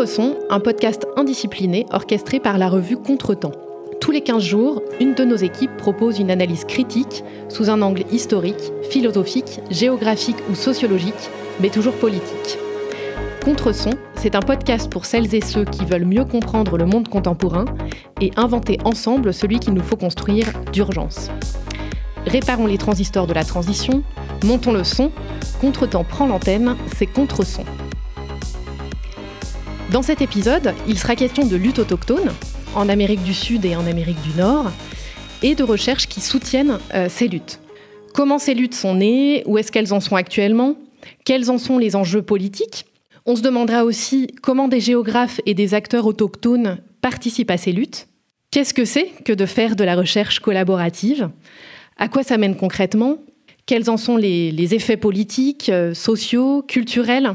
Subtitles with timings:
[0.00, 3.52] Contreson, un podcast indiscipliné orchestré par la revue Contretemps.
[4.00, 8.04] Tous les 15 jours, une de nos équipes propose une analyse critique sous un angle
[8.10, 11.28] historique, philosophique, géographique ou sociologique,
[11.60, 12.58] mais toujours politique.
[13.44, 17.66] Contreson, c'est un podcast pour celles et ceux qui veulent mieux comprendre le monde contemporain
[18.22, 21.28] et inventer ensemble celui qu'il nous faut construire d'urgence.
[22.26, 24.02] Réparons les transistors de la transition,
[24.44, 25.12] montons le son,
[25.60, 27.64] Contretemps prend l'antenne, c'est Contreson.
[29.92, 32.30] Dans cet épisode, il sera question de lutte autochtone,
[32.76, 34.70] en Amérique du Sud et en Amérique du Nord,
[35.42, 37.58] et de recherches qui soutiennent euh, ces luttes.
[38.14, 40.76] Comment ces luttes sont nées Où est-ce qu'elles en sont actuellement
[41.24, 42.86] Quels en sont les enjeux politiques?
[43.26, 48.06] On se demandera aussi comment des géographes et des acteurs autochtones participent à ces luttes.
[48.52, 51.30] Qu'est-ce que c'est que de faire de la recherche collaborative?
[51.96, 53.16] À quoi ça mène concrètement?
[53.66, 57.34] Quels en sont les, les effets politiques, euh, sociaux, culturels?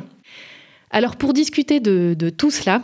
[0.92, 2.82] Alors pour discuter de, tout cela,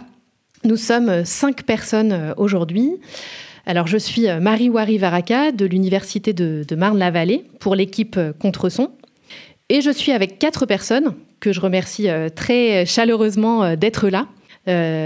[0.63, 2.91] nous sommes cinq personnes euh, aujourd'hui.
[3.65, 8.91] Alors je suis euh, Marie Wari Varaka de l'Université de, Marne-la-Vallée pour l'équipe euh, Contreson.
[9.69, 14.27] Et je suis avec quatre personnes que je remercie très chaleureusement d'être là.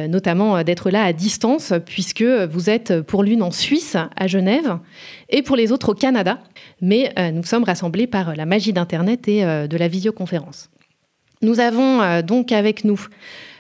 [0.07, 4.79] notamment d'être là à distance, puisque vous êtes pour l'une en Suisse, à Genève,
[5.29, 6.39] et pour les autres au Canada.
[6.81, 10.71] Mais nous sommes rassemblés par la magie d'Internet et de la visioconférence.
[11.45, 12.99] Nous avons euh, donc avec nous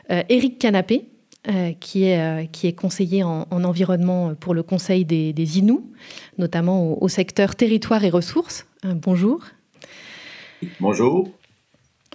[0.09, 1.05] Eric euh, Canapé,
[1.47, 5.83] euh, qui, est, qui est conseiller en, environnement pour le Conseil des, des Inuits,
[6.39, 8.65] notamment au, secteur territoire et ressources.
[8.83, 9.41] bonjour.
[10.79, 11.29] Bonjour.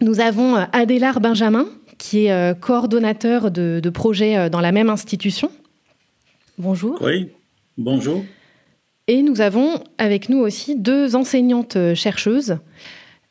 [0.01, 1.67] Nous avons Adélard Benjamin,
[1.99, 5.53] qui est coordonnateur de, de projets dans la même institution.
[6.59, 6.99] Bonjour.
[7.01, 7.29] Oui,
[7.79, 8.25] bonjour.
[9.07, 12.59] Et nous avons avec nous aussi deux enseignantes chercheuses.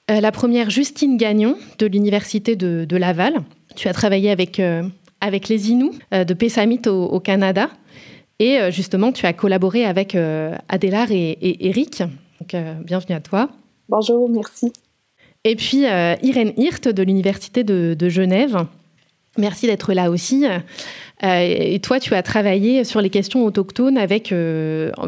[0.10, 3.36] Euh, la première, Justine Gagnon, de l'Université de, Laval.
[3.76, 4.84] Tu as travaillé avec, euh,
[5.22, 7.70] avec les Inuits euh, de Pessamit au, Canada.
[8.40, 10.16] Et justement, tu as collaboré avec
[10.70, 12.02] Adélard et, Eric.
[12.40, 12.56] Donc,
[12.86, 13.50] bienvenue à toi.
[13.90, 14.72] Bonjour, merci.
[15.44, 18.66] Et puis, Irène Hirt, de l'Université de, Genève.
[19.38, 20.46] Merci d'être là aussi.
[21.22, 24.34] et toi, tu as travaillé sur les questions autochtones avec,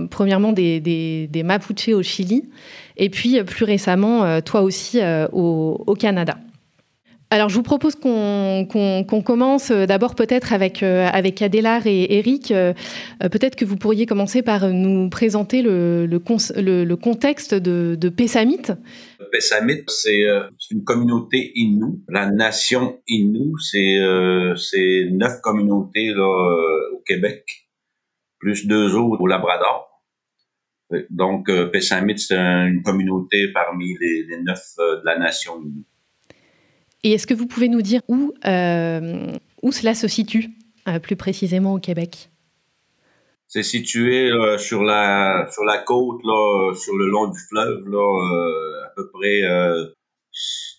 [0.09, 2.43] premièrement, des, des, des Mapuches au Chili
[2.97, 6.37] et puis euh, plus récemment, euh, toi aussi euh, au, Canada.
[7.29, 10.83] Alors, je vous propose qu'on commence d'abord peut-être avec,
[11.41, 12.53] Adélard et Eric.
[13.19, 16.17] peut-être que vous pourriez commencer par nous présenter le,
[16.97, 18.63] contexte de, de Pessamit.
[19.87, 20.25] C'est
[20.71, 22.01] une communauté Innu.
[22.09, 27.45] La nation Innu, c'est neuf communautés au Québec,
[28.39, 29.90] plus deux autres au Labrador.
[31.09, 35.61] Donc, euh, Pessamit, c'est une communauté parmi les, neuf euh, de la nation
[37.03, 39.31] Et est-ce que vous pouvez nous dire où, euh,
[39.61, 40.49] où cela se situe,
[41.03, 42.29] plus précisément au Québec?
[43.47, 48.89] C'est situé sur, la, sur la côte, là, sur le long du fleuve, là, à
[48.95, 49.41] peu près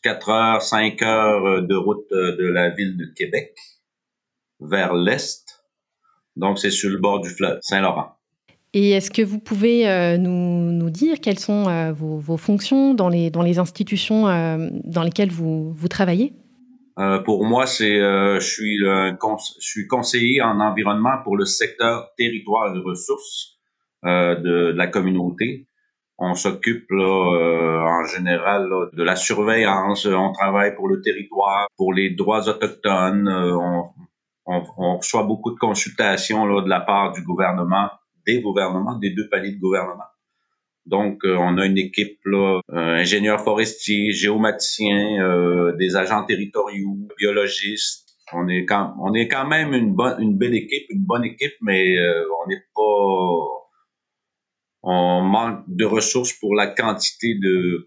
[0.02, 3.54] 4 heures, 5 heures de route de la ville de Québec
[4.60, 5.44] vers l'est.
[6.34, 8.16] Donc, c'est sur le bord du fleuve Saint-Laurent.
[8.74, 12.94] Et est-ce que vous pouvez euh, nous, nous, dire quelles sont euh, vos, vos, fonctions
[12.94, 16.32] dans les, dans les institutions euh, dans lesquelles vous, vous travaillez?
[17.24, 22.78] pour moi, c'est je suis je suis conseiller en environnement pour le secteur territoire et
[22.78, 23.58] ressources
[24.04, 25.66] de, de, la communauté.
[26.18, 30.04] On s'occupe en général de la surveillance.
[30.04, 33.26] On travaille pour le territoire, pour les droits autochtones.
[33.26, 33.84] On,
[34.44, 37.88] on, on reçoit beaucoup de consultations là, de la part du gouvernement
[38.26, 40.04] des gouvernements, des deux paliers de gouvernement.
[40.86, 46.96] Donc, euh, on a une équipe là, euh, ingénieurs forestiers, géomaticiens, euh, des agents territoriaux,
[47.16, 48.16] biologistes.
[48.32, 51.52] On est quand on est quand même une bonne, une belle équipe, une bonne équipe,
[51.60, 53.32] mais on n'est pas,
[54.82, 57.84] on manque de ressources pour la quantité de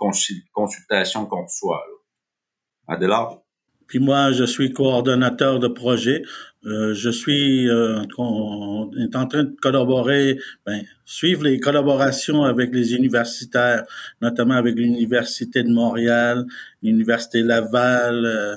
[0.53, 1.83] consultations qu'on reçoit.
[1.87, 2.95] Là.
[2.95, 3.44] Adélard.
[3.87, 6.23] Puis moi, je suis coordonnateur de projet.
[6.65, 12.73] Euh, je suis euh, on est en train de collaborer, ben, suivre les collaborations avec
[12.73, 13.83] les universitaires,
[14.21, 16.45] notamment avec l'Université de Montréal,
[16.81, 18.55] l'Université Laval euh,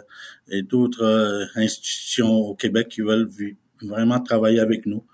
[0.49, 3.29] et d'autres euh, institutions au Québec qui veulent
[3.83, 5.05] vraiment travailler avec nous.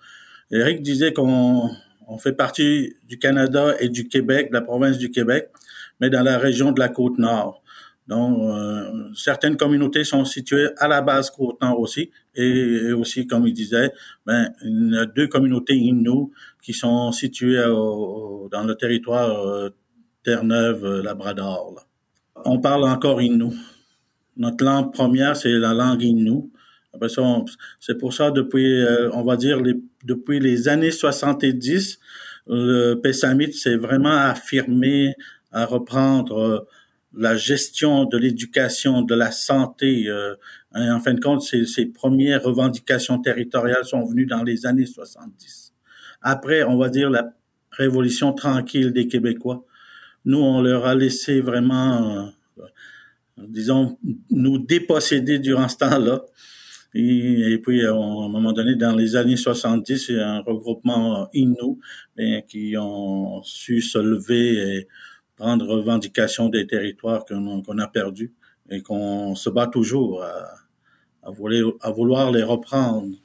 [0.53, 1.71] Eric disait qu'on
[2.07, 5.49] on fait partie du Canada et du Québec, de la province du Québec,
[6.01, 7.64] mais dans la région de la côte nord.
[8.07, 13.55] Donc, euh, certaines communautés sont situées à la base côte-nord aussi, et, aussi, comme il
[13.55, 13.93] disait,
[14.27, 14.53] ben,
[14.99, 16.31] a deux communautés Innu
[16.63, 19.71] qui sont situées dans le territoire euh,
[20.23, 21.87] Terre-Neuve-Labrador.
[22.45, 23.51] On parle encore Innu.
[24.37, 26.51] Notre langue première, c'est la langue Innu.
[27.81, 29.75] C'est pour ça, depuis, euh, on va dire, les,
[30.05, 31.99] depuis les années 70,
[32.47, 35.15] le PSAMIT s'est vraiment affirmé
[35.53, 36.59] à reprendre euh,
[37.17, 40.09] la gestion de l'éducation, de la santé.
[40.09, 40.35] Euh,
[40.75, 45.73] en fin de compte, ces, ces premières revendications territoriales sont venues dans les années 70.
[46.23, 47.33] Après, on va dire la
[47.71, 49.65] révolution tranquille des Québécois.
[50.25, 52.65] Nous, on leur a laissé vraiment, euh,
[53.39, 53.99] disons,
[54.31, 56.25] nous déposséder durant ce temps-là.
[56.97, 61.29] Et, puis, à un moment donné, dans les années 70, il y a un regroupement
[61.35, 61.81] Innu
[62.49, 64.89] qui ont su se lever et
[65.37, 68.33] prendre revendication des territoires qu'on a perdus
[68.71, 70.55] et qu'on se bat toujours à,
[71.23, 73.17] à, vouloir, à vouloir les reprendre.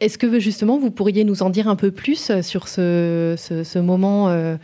[0.00, 4.28] Est-ce que justement vous pourriez nous en dire un peu plus sur ce, ce, moment
[4.30, 4.56] euh,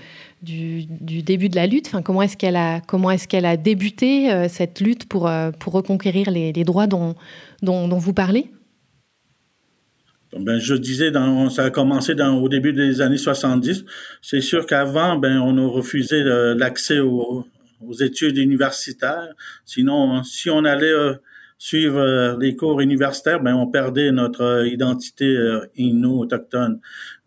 [0.42, 1.86] du, du, début de la lutte?
[1.86, 5.74] Enfin, Comment est-ce qu'elle a, est qu'elle a débuté euh, cette lutte pour, euh, pour
[5.74, 7.14] reconquérir les, droits dont,
[7.62, 8.50] dont, vous parlez?
[10.38, 13.84] Ben, je disais, dans, ça a commencé dans, au début des années 70.
[14.20, 17.46] C'est sûr qu'avant, ben, on a refusé l'accès aux,
[17.80, 19.34] aux, études universitaires.
[19.64, 20.94] Sinon, si on allait
[21.62, 25.60] suivre euh, les cours universitaires, ben on perdait notre euh, identité euh,
[26.08, 26.80] autochtone.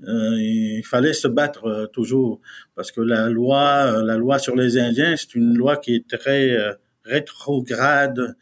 [0.05, 2.41] Euh, il fallait se battre toujours
[2.75, 6.53] parce que la loi, la loi sur les Indiens, c'est une loi qui est très
[7.05, 8.35] rétrograde.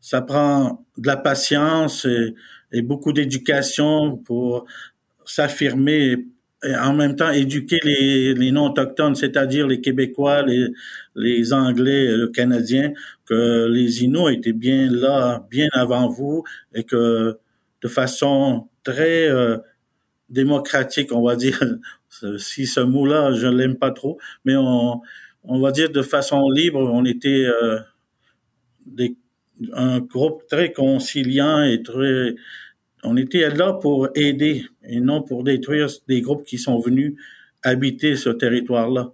[0.00, 2.34] Ça prend de la patience et,
[2.72, 4.66] et beaucoup d'éducation pour
[5.24, 6.26] s'affirmer
[6.64, 10.66] et en même temps éduquer les, les non-autochtones, c'est-à-dire les Québécois, les,
[11.14, 12.92] les Anglais, le Canadien,
[13.26, 16.42] que les Inuits étaient bien là, bien avant vous,
[16.74, 17.38] et que
[17.80, 19.58] de façon très euh,
[20.30, 21.62] démocratique, on va dire,
[22.38, 25.00] si ce mot-là, je l'aime pas trop, mais on,
[25.44, 27.78] on va dire de façon libre, on était euh,
[28.84, 29.16] des,
[29.72, 32.34] un groupe très conciliant et très
[33.04, 37.14] on était là pour aider et non pour détruire des groupes qui sont venus
[37.62, 39.12] habiter ce territoire-là.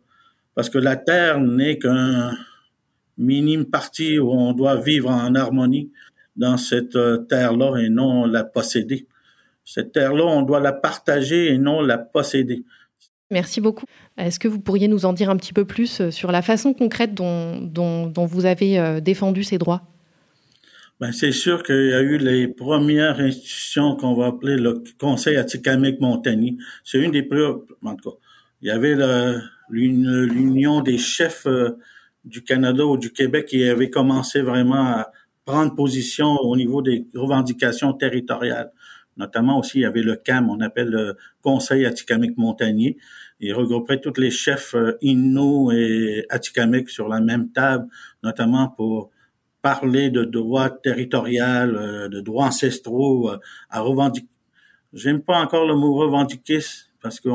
[0.55, 2.37] Parce que la terre n'est qu'un
[3.19, 5.91] minime partie où on doit vivre en harmonie
[6.37, 9.07] dans cette euh, terre-là et non la posséder.
[9.65, 12.65] Cette terre-là, on doit la partager et non la posséder.
[13.31, 13.87] Merci beaucoup.
[14.17, 16.75] Est-ce que vous pourriez nous en dire un petit peu plus euh, sur la façon
[16.75, 19.83] concrète dont, dont, vous avez euh, défendu ces droits?
[21.05, 25.37] Ben, c'est sûr qu'il y a eu les premières institutions qu'on va appeler le Conseil
[25.37, 26.57] Atikamek Montagny.
[26.83, 28.15] C'est une des plus, en tout
[28.63, 28.97] il y avait
[29.69, 31.77] l'union des chefs euh,
[32.25, 35.13] du Canada ou du Québec qui avait commencé vraiment à
[35.45, 38.73] prendre position au niveau des revendications territoriales.
[39.19, 42.97] Notamment aussi, il y avait le CAM, on appelle le Conseil Atikamek Montagnier.
[43.41, 47.89] Il regrouperait tous les chefs euh, Innu et Atikamek sur la même table,
[48.23, 49.11] notamment pour
[49.65, 53.39] parler de droits territoriaux, euh, de droits ancestraux, euh,
[53.71, 54.29] à revendiquer.
[54.93, 56.61] J'aime pas encore le mot revendiquer
[57.01, 57.31] parce que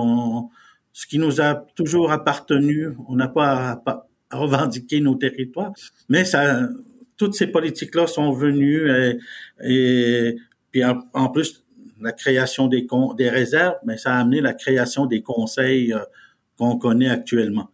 [0.94, 5.74] ce qui nous a toujours appartenu, on n'a pas à, revendiquer nos territoires,
[6.08, 6.70] mais ça,
[7.18, 9.18] toutes ces politiques-là sont venues et,
[9.64, 10.36] et
[10.72, 11.66] puis en, plus
[12.00, 12.86] la création des,
[13.18, 16.00] des réserves, mais ça a amené la création des conseils euh,
[16.60, 17.72] qu'on connaît actuellement.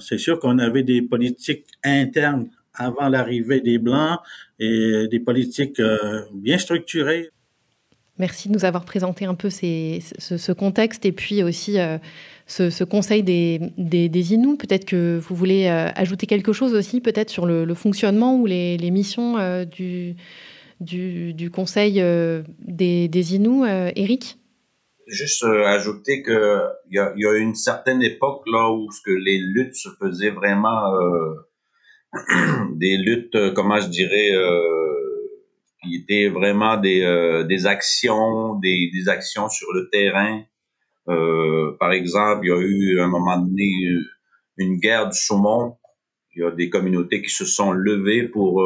[0.00, 4.18] C'est sûr qu'on avait des politiques internes avant l'arrivée des Blancs
[4.58, 7.30] et des politiques euh, bien structurées.
[8.18, 11.98] Merci de nous avoir présenté un peu ces, ce, ce, contexte et puis aussi euh,
[12.46, 14.56] ce, ce, conseil des, des, des Inuits.
[14.56, 18.46] Peut-être que vous voulez euh, ajouter quelque chose aussi, peut-être sur le, le, fonctionnement ou
[18.46, 20.16] les, les missions euh, du,
[20.80, 24.38] du, du, conseil euh, des, des Inuits, Eric
[25.06, 26.34] Juste ajouter qu'il
[26.90, 30.30] y a, y a une certaine époque là où ce que les luttes se faisaient
[30.30, 30.90] vraiment
[32.76, 34.94] des luttes, euh, comment je dirais, euh,
[35.82, 40.42] qui étaient vraiment des, euh, des actions, des, des actions sur le terrain.
[41.78, 43.70] Par exemple, il y a eu à un moment donné
[44.56, 45.76] une guerre du saumon.
[46.34, 48.60] Il y a des communautés qui se sont levées pour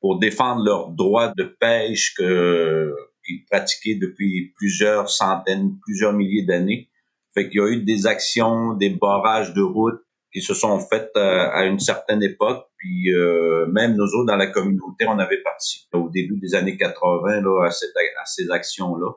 [0.00, 2.94] pour défendre leurs droits de pêche que
[3.26, 6.88] qu'ils pratiquaient depuis plusieurs centaines, plusieurs milliers d'années.
[7.34, 11.10] Fait qu'il y a eu des actions, des barrages de routes, qui se sont faites
[11.16, 12.66] euh, à une certaine époque.
[12.76, 16.76] Puis euh, même nous autres, dans la communauté, on avait participé au début des années
[16.76, 19.12] 80 là, à, cette, à ces actions-là.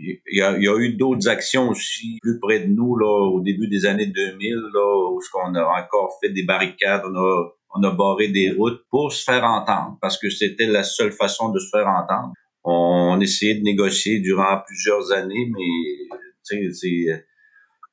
[0.00, 3.06] Il y, a, il y a eu d'autres actions aussi plus près de nous là,
[3.06, 7.48] au début des années 2000 là, où on a encore fait des barricades, on a,
[7.74, 11.50] on a barré des routes pour se faire entendre parce que c'était la seule façon
[11.50, 12.32] de se faire entendre.
[12.62, 16.16] On essayait de négocier durant plusieurs années, mais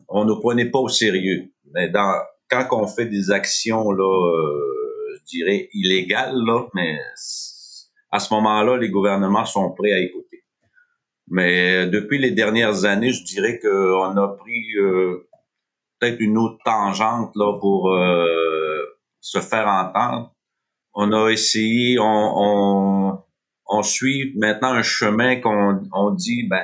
[0.07, 1.51] on ne prenait pas au sérieux.
[1.73, 2.21] Mais dans,
[2.63, 6.97] quand on fait des actions là, euh, je dirais illégales là, mais
[8.11, 10.45] à ce moment-là, les gouvernements sont prêts à écouter.
[11.27, 15.27] Mais depuis les dernières années, je dirais qu'on a pris euh,
[15.99, 18.83] peut-être une autre tangente là pour euh,
[19.19, 20.33] se faire entendre.
[20.93, 23.19] On a essayé, on,
[23.67, 26.63] on, suit maintenant un chemin qu'on on dit, ben,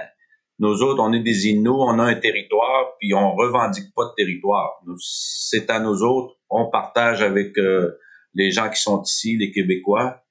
[0.61, 4.13] nous autres, on est des Inuits, on a un territoire, puis on revendique pas de
[4.15, 4.79] territoire.
[4.99, 7.97] C'est à nous autres, on partage avec euh,
[8.35, 10.21] les gens qui sont ici, les Québécois,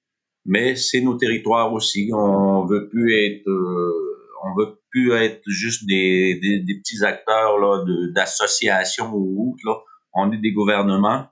[0.47, 2.11] mais c'est nos territoires aussi.
[2.15, 7.59] On veut plus être, euh, on veut plus être juste des, des, des petits acteurs
[7.59, 7.85] là
[8.15, 9.85] d'associations ou autres.
[10.15, 11.27] On est des gouvernements.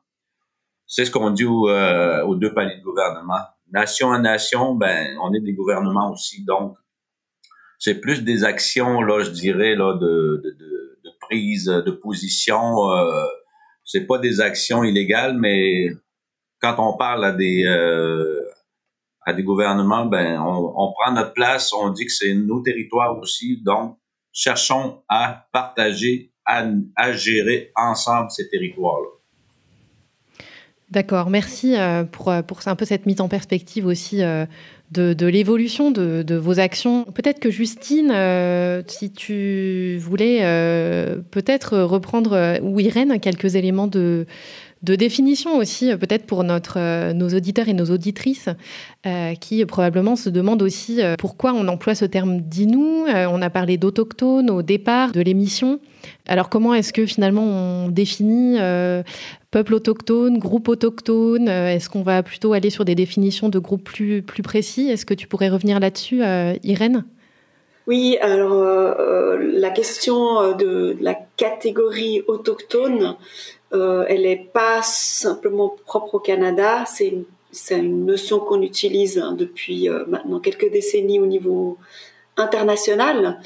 [0.89, 3.43] C'est ce qu'on dit euh, aux deux paliers de gouvernement.
[3.71, 6.45] Nation à nation, ben on est des gouvernements aussi.
[6.45, 6.77] Donc
[7.79, 12.91] c'est plus des actions là, je dirais là de, de, de, prise de position.
[12.91, 13.27] Euh,
[13.85, 15.91] c'est pas des actions illégales, mais
[16.61, 18.43] quand on parle à des euh,
[19.25, 23.19] à des gouvernements, ben on, on, prend notre place, on dit que c'est nos territoires
[23.19, 23.99] aussi, donc
[24.33, 26.65] cherchons à partager, à,
[26.97, 29.19] à gérer ensemble ces territoires-là.
[30.91, 34.47] D'accord, merci euh, pour, euh, pour un peu cette mise en perspective aussi euh,
[34.91, 37.05] de, l'évolution de, vos actions.
[37.05, 38.13] Peut-être que Justine,
[38.87, 40.41] si tu voulais
[41.31, 44.27] peut-être reprendre, ou Irène, quelques éléments de,
[44.83, 48.49] de définition aussi, euh, peut-être pour notre, euh, nos auditeurs et nos auditrices,
[49.07, 53.07] euh, qui probablement se demandent aussi pourquoi on emploie ce terme d'Inou.
[53.09, 55.81] on a parlé d'autochtones au départ de l'émission.
[56.27, 58.59] Alors comment est-ce que finalement on définit
[59.51, 64.23] peuple autochtone, groupe autochtone Est-ce qu'on va plutôt aller sur des définitions de groupes plus,
[64.23, 64.89] plus précis?
[64.91, 66.23] Est-ce que tu pourrais revenir là-dessus,
[66.65, 67.05] Irène?
[67.87, 68.99] Oui, alors
[69.39, 73.17] la question de la catégorie autochtone,
[73.75, 77.25] euh, elle n'est pas simplement propre au Canada, c'est une,
[77.71, 81.77] une, notion qu'on utilise hein, depuis euh, maintenant quelques décennies au niveau
[82.37, 83.41] international.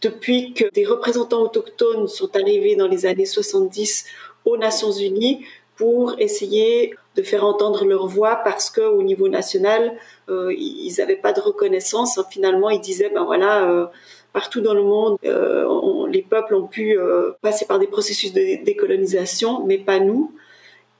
[0.00, 4.06] Depuis que des représentants autochtones sont arrivés dans les années 70
[4.44, 5.44] aux Nations Unies
[5.76, 9.96] pour essayer de faire entendre leur voix parce que au niveau national,
[10.28, 12.20] euh, ils n'avaient pas de reconnaissance.
[12.30, 13.86] Finalement, ils disaient ben voilà, euh,
[14.32, 16.96] partout dans le monde, euh, les peuples ont pu
[17.42, 20.32] passer par des processus de décolonisation, mais pas nous.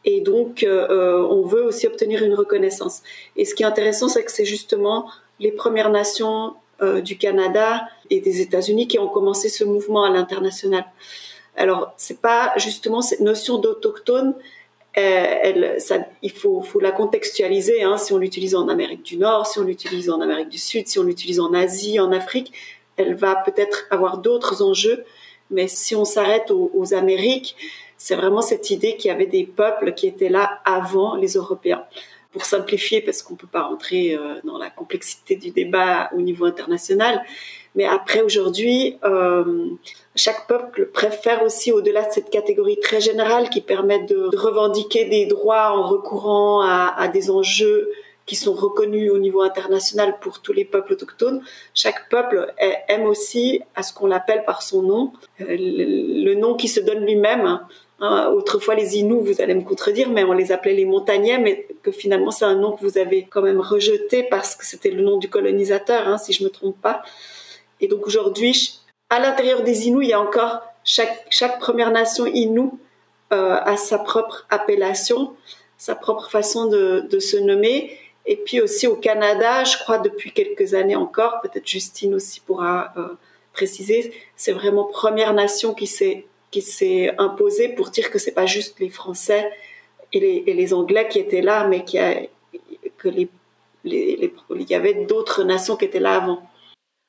[0.05, 3.02] Et donc, on veut aussi obtenir une reconnaissance.
[3.37, 5.09] Et ce qui est intéressant, c'est que c'est justement
[5.40, 6.55] les Premières Nations
[7.04, 10.85] du Canada et des États-Unis qui ont commencé ce mouvement à l'international.
[11.56, 14.35] Alors, c'est pas justement cette notion d'autochtone,
[14.97, 17.82] ça, il faut, la contextualiser.
[17.82, 20.88] Hein, si on l'utilise en Amérique du Nord, si on l'utilise en Amérique du Sud,
[20.88, 22.52] si on l'utilise en Asie, en Afrique,
[22.97, 25.04] elle va peut-être avoir d'autres enjeux,
[25.50, 27.56] mais si on s'arrête aux, Amériques,
[27.97, 31.85] c'est vraiment cette idée qu'il y avait des peuples qui étaient là avant les Européens.
[32.32, 36.20] Pour simplifier, parce qu'on ne peut pas rentrer euh, dans la complexité du débat au
[36.20, 37.23] niveau international,
[37.75, 39.66] mais après aujourd'hui, euh,
[40.16, 45.26] chaque peuple préfère aussi, au-delà de cette catégorie très générale qui permet de, revendiquer des
[45.26, 47.88] droits en recourant à, des enjeux
[48.26, 51.40] qui sont reconnus au niveau international pour tous les peuples autochtones.
[51.73, 52.52] Chaque peuple
[52.88, 57.04] aime aussi à ce qu'on l'appelle par son nom, euh, le nom qui se donne
[57.04, 57.61] lui-même.
[58.00, 61.67] Hein, autrefois, les Inuits, vous allez me contredire, mais on les appelait les montagnais, mais
[61.83, 65.02] que finalement, c'est un nom que vous avez quand même rejeté parce que c'était le
[65.02, 67.02] nom du colonisateur, hein, si je me trompe pas.
[67.81, 72.78] Et donc aujourd'hui, à l'intérieur des Inuits, il y a encore chaque, Première Nation Inou
[73.33, 75.35] euh, a sa propre appellation,
[75.76, 77.99] sa propre façon de, de se nommer.
[78.26, 82.93] Et puis aussi au Canada, je crois depuis quelques années encore, peut-être Justine aussi pourra
[82.97, 83.09] euh,
[83.52, 88.47] préciser, c'est vraiment Première Nation qui s'est qui s'est imposée pour dire que c'est pas
[88.47, 89.50] juste les Français
[90.12, 92.28] et les, Anglais qui étaient là, mais qu'il y
[92.97, 93.28] que les,
[93.85, 94.33] les,
[94.69, 96.43] y avait d'autres nations qui étaient là avant.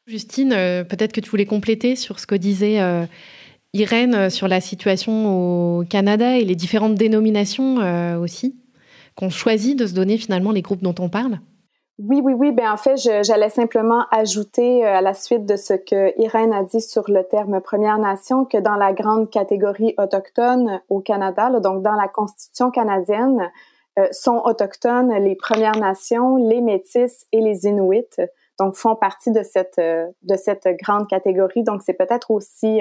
[0.07, 3.05] Justine, euh, peut-être que tu voulais compléter sur ce que disait euh,
[3.73, 7.77] Irène sur la situation au Canada et les différentes dénominations
[8.19, 8.55] aussi
[9.15, 11.39] qu'on choisit de se donner finalement les groupes dont on parle?
[12.01, 12.53] Oui, oui, oui.
[12.53, 16.63] Ben en fait, j'allais simplement ajouter euh, à la suite de ce que Irène a
[16.63, 21.83] dit sur le terme Première Nation que dans la grande catégorie autochtone au Canada, donc
[21.83, 23.51] dans la Constitution canadienne,
[23.99, 28.15] euh, sont autochtones les Premières Nations, les Métis et les Inuits.
[28.57, 31.63] Donc font partie de cette euh, de cette grande catégorie.
[31.63, 32.79] Donc c'est peut-être aussi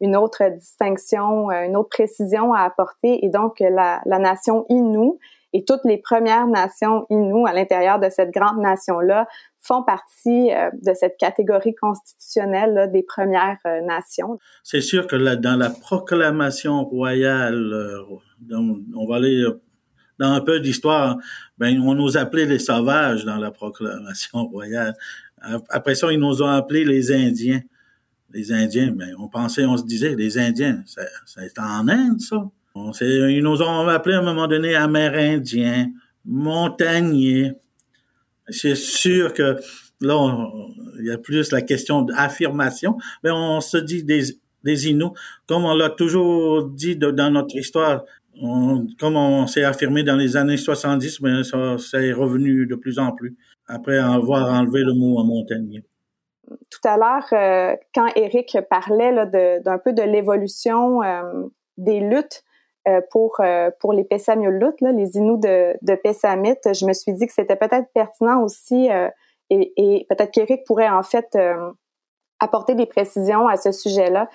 [0.00, 3.26] une autre distinction, une autre précision à apporter.
[3.26, 5.18] Et donc la, la nation Innu
[5.54, 9.26] et toutes les Premières Nations Inuits à l'intérieur de cette grande nation-là
[9.60, 14.38] font partie euh, de cette catégorie constitutionnelle des Premières euh, Nations.
[14.64, 18.02] C'est sûr que dans la proclamation royale, euh,
[18.96, 19.44] on va aller
[20.18, 21.18] dans un peu d'histoire,
[21.56, 24.94] ben, on nous appelait les sauvages dans la proclamation royale.
[25.70, 27.60] Après ça, ils nous ont appelés les Indiens.
[28.30, 30.82] Les Indiens, ben, on pensait, on se disait, les Indiens,
[31.26, 32.44] c'est en Inde, ça.
[32.76, 35.92] On ils nous ont appelés à un moment donné Amérindiens,
[36.24, 37.52] Montagnais.
[38.48, 39.56] C'est sûr que
[40.00, 40.50] là,
[40.98, 44.22] il y a plus la question d'affirmation, mais on se dit des,
[44.64, 45.12] des Inuits,
[45.46, 48.04] comme on l'a toujours dit dans notre histoire,
[48.40, 52.98] comme on s'est affirmé dans les années 70, mais ça, ça, est revenu de plus
[52.98, 53.36] en plus
[53.68, 55.82] après avoir enlevé le mot en montagne.
[56.48, 59.12] Tout à l'heure, euh, quand Eric parlait
[59.60, 61.46] d'un peu de l'évolution euh,
[61.78, 62.42] des luttes
[63.10, 63.40] pour
[63.80, 67.88] pour les Pessamioutes, les Inuits de, de Pessamit, je me suis dit que c'était peut-être
[67.94, 68.88] pertinent aussi
[69.50, 71.36] et, et peut-être qu'Éric pourrait en fait
[72.40, 74.28] apporter des précisions à ce sujet-là.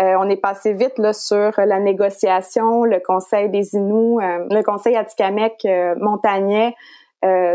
[0.00, 4.62] Euh, on est passé vite là, sur la négociation, le Conseil des Inuits, euh, le
[4.62, 6.74] Conseil Atikamek euh, montagnais.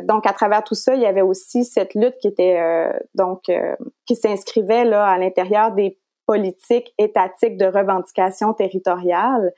[0.03, 2.57] donc, à travers tout ça, il y avait aussi cette lutte qui était
[3.13, 3.41] donc
[4.07, 9.53] qui s'inscrivait là à l'intérieur des politiques étatiques de revendication territoriale,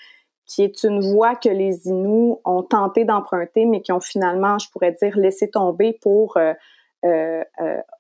[0.52, 4.70] qui est une voie que les Inuits ont tenté d'emprunter, mais qui ont finalement, je
[4.70, 6.38] pourrais dire, laissé tomber pour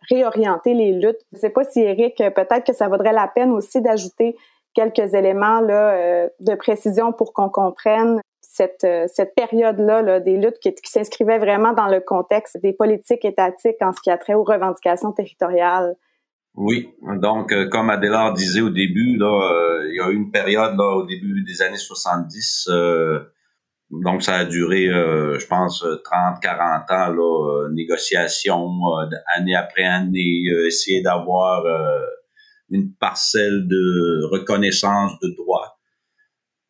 [0.10, 1.22] réorienter les luttes.
[1.32, 4.36] Je ne sais pas si Eric, peut-être que ça vaudrait la peine aussi d'ajouter
[4.74, 10.74] quelques éléments euh, de précision pour qu'on comprenne cette, euh, période-là là, des luttes qui,
[10.74, 14.44] qui s'inscrivaient vraiment dans le contexte des politiques étatiques en ce qui a trait aux
[14.44, 15.96] revendications territoriales.
[16.56, 16.90] Oui,
[17.22, 20.96] donc euh, comme Adélard disait au début, là, il y a eu une période là,
[20.98, 22.70] au début des années 70,
[23.90, 28.70] donc ça a duré, je pense, 30, 40 ans, là, négociations,
[29.36, 31.66] année après année, essayer d'avoir
[32.72, 35.78] une parcelle de reconnaissance de droit.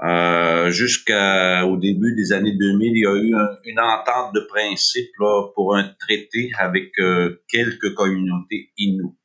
[0.04, 3.36] Euh, Jusqu'au début des années 2000, il y a eu
[3.66, 9.16] une entente de principe là, pour un traité avec euh, quelques communautés inues.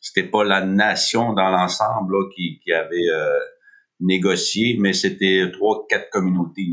[0.00, 3.38] C'était pas la nation dans l'ensemble qui, qui avait euh,
[4.00, 6.72] négocié, mais c'était trois, quatre communautés.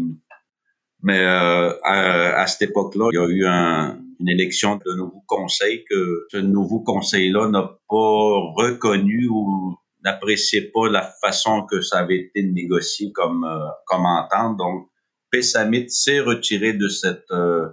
[1.03, 5.23] Mais euh, à, à, cette époque-là, il y a eu un, une élection de nouveau
[5.27, 11.99] conseil que ce nouveau conseil-là n'a pas reconnu ou n'appréciait pas la façon que ça
[11.99, 14.57] avait été négocié comme, euh, comme entente.
[14.57, 14.89] Donc,
[15.31, 17.67] Pessamit s'est retiré de cette euh,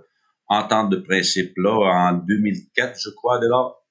[0.49, 3.84] entente de principe-là en 2004, je crois, dès lors.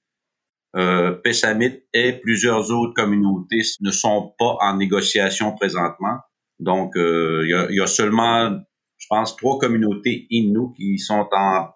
[0.75, 6.17] Euh, Pessamit et plusieurs autres communautés ne sont pas en négociation présentement.
[6.59, 8.59] Donc, euh, il y, a, y, a, seulement,
[8.97, 11.67] je pense, trois communautés Inuits qui sont en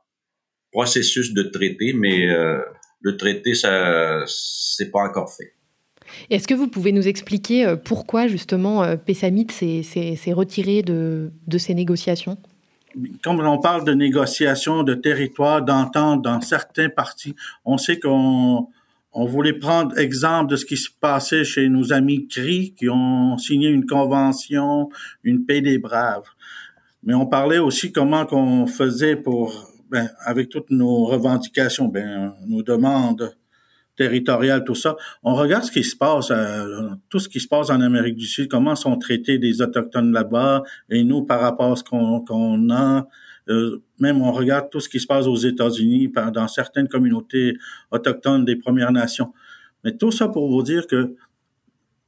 [0.72, 2.60] processus de traité, mais euh,
[3.02, 5.54] le traité, ça, c'est pas encore fait.
[6.30, 11.58] Est-ce que vous pouvez nous expliquer euh, pourquoi justement euh, Pessamit s'est retiré de, de,
[11.58, 12.38] ces négociations?
[13.24, 18.68] Comme on parle de négociations, de territoire, d'entente dans certains partis, on sait qu'on
[19.20, 23.36] on voulait prendre exemple de ce qui se passait chez nos amis CRI qui ont
[23.40, 24.90] signé une convention,
[25.24, 26.28] une paix des braves.
[27.02, 32.62] Mais on parlait aussi comment qu'on faisait pour ben, avec toutes nos revendications, ben, nos
[32.62, 33.36] demandes
[33.96, 37.72] territoriales, tout ça, on regarde ce qui se passe, euh, tout ce qui se passe
[37.72, 41.76] en Amérique du Sud, comment sont traités les autochtones là-bas, et nous par rapport à
[41.76, 43.08] ce qu'on a.
[43.50, 47.58] Euh, même on regarde tout ce qui se passe aux États-Unis, dans certaines communautés
[47.92, 49.34] autochtones des Premières Nations.
[49.84, 51.16] Mais tout ça pour vous dire que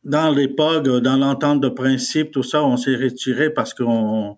[0.03, 4.37] dans l'époque, dans l'entente de principe, tout ça, on s'est retiré parce qu'on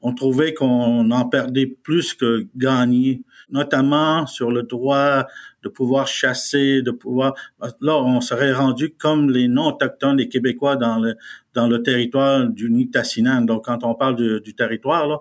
[0.00, 5.26] on trouvait qu'on en perdait plus que gagner, notamment sur le droit
[5.62, 7.34] de pouvoir chasser, de pouvoir.
[7.80, 11.16] Là, on serait rendu comme les non-autochtones, les Québécois dans le
[11.54, 13.42] dans le territoire du Nitassinan.
[13.42, 15.20] Donc, quand on parle du, territoire, là,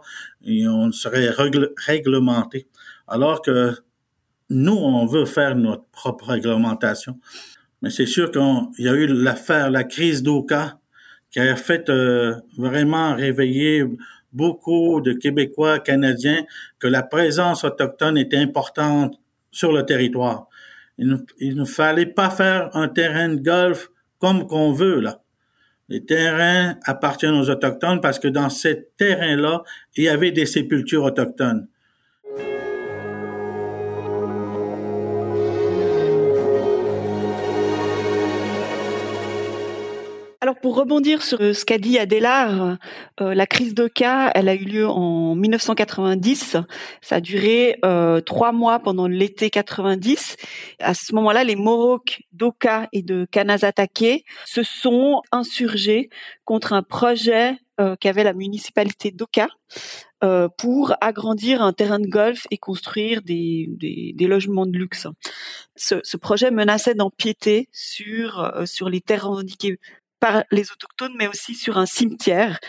[0.70, 2.68] on serait réglementé.
[3.08, 3.74] Alors que
[4.50, 7.20] nous, on veut faire notre propre réglementation.
[7.82, 10.80] Mais c'est sûr qu'il y a eu l'affaire, la crise d'Oka,
[11.32, 13.84] qui a fait euh, vraiment réveiller
[14.34, 16.46] beaucoup de Québécois, Canadiens,
[16.80, 19.20] que la présence autochtone était importante
[19.52, 20.48] sur le territoire.
[20.98, 25.22] Il ne, fallait pas faire un terrain de golf comme qu'on veut, là.
[25.90, 29.64] Les terrains appartiennent aux Autochtones parce que dans ces terrains-là,
[29.96, 31.68] il y avait des sépultures autochtones.
[40.48, 42.78] Alors pour rebondir sur ce qu'a dit Adélard,
[43.20, 46.56] euh, la crise d'Oka, elle a eu lieu en 1990.
[47.02, 50.38] Ça a duré euh, trois mois pendant l'été 90.
[50.80, 56.10] À ce moment-là, les Mohawks d'Oka et de Kanazatake se sont insurgés
[56.46, 57.58] contre un projet
[58.00, 59.50] qu'avait la municipalité d'Oka
[60.58, 65.06] pour agrandir un terrain de golf et construire des, logements de luxe.
[65.76, 69.78] Ce, ce projet menaçait d'empiéter sur, sur les terres revendiquées
[70.20, 72.60] par les autochtones, mais aussi sur un cimetière.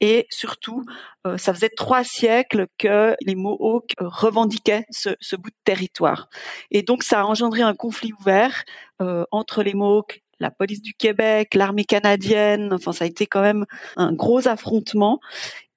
[0.00, 0.84] Et surtout,
[1.26, 6.28] euh, ça faisait trois siècles que les Mohawks euh, revendiquaient ce, ce, bout de territoire.
[6.70, 8.64] Et donc, ça a engendré un conflit ouvert
[9.00, 12.72] euh, entre les Mohawks, la police du Québec, l'armée canadienne.
[12.72, 13.66] Enfin, ça a été quand même
[13.96, 15.20] un gros affrontement.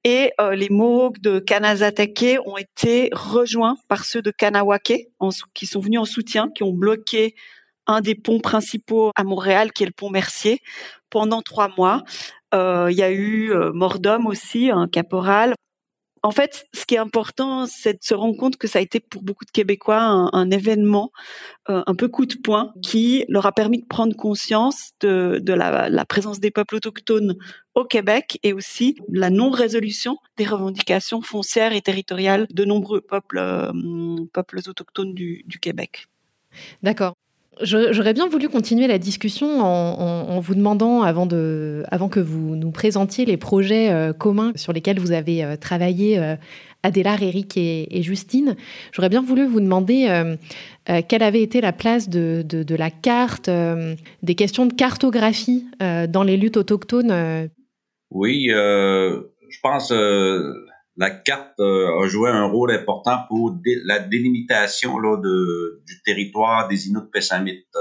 [0.06, 5.10] Et euh, les Mohawks de Kanazatake ont été rejoints par ceux de Kanawake,
[5.54, 7.36] qui sont venus en soutien, qui ont bloqué
[7.89, 10.62] un des ponts principaux à Montréal, qui est le pont Mercier,
[11.10, 12.04] pendant trois mois.
[12.54, 15.56] Euh, il y a eu euh, mort d'homme aussi, un caporal.
[16.21, 18.99] En fait, ce qui est important, c'est de se rendre compte que ça a été
[18.99, 20.02] pour beaucoup de Québécois
[20.34, 21.12] un, événement,
[21.69, 26.06] euh, un peu coup de poing, qui leur a permis de prendre conscience de, la,
[26.06, 27.38] présence des peuples autochtones
[27.73, 33.41] au Québec et aussi la non-résolution des revendications foncières et territoriales de nombreux peuples,
[34.34, 36.08] peuples autochtones du, du Québec.
[36.84, 37.15] D'accord.
[37.62, 42.72] J'aurais bien voulu continuer la discussion en, vous demandant, avant, de, avant que vous nous
[42.72, 46.36] présentiez les projets euh, communs sur lesquels vous avez euh, travaillé, euh,
[46.84, 48.56] Adélard, Eric et, Justine,
[48.93, 50.08] j'aurais bien voulu vous demander
[51.10, 53.50] quelle avait été la place de la carte,
[54.24, 57.50] des questions de cartographie dans les luttes autochtones.
[58.12, 59.91] Oui, je pense
[60.99, 66.67] la carte euh, a joué un rôle important pour la délimitation là, de, du territoire
[66.67, 67.65] des Inuits Pessamites.
[67.75, 67.79] Euh,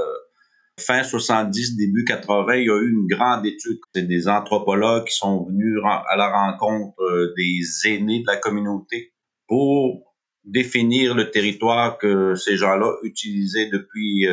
[0.78, 3.81] fin 70, début 80, il y a eu une grande étude.
[3.92, 9.12] C'est des anthropologues qui sont venus à la rencontre euh, des aînés de la communauté
[9.48, 14.26] pour définir le territoire que ces gens-là utilisaient depuis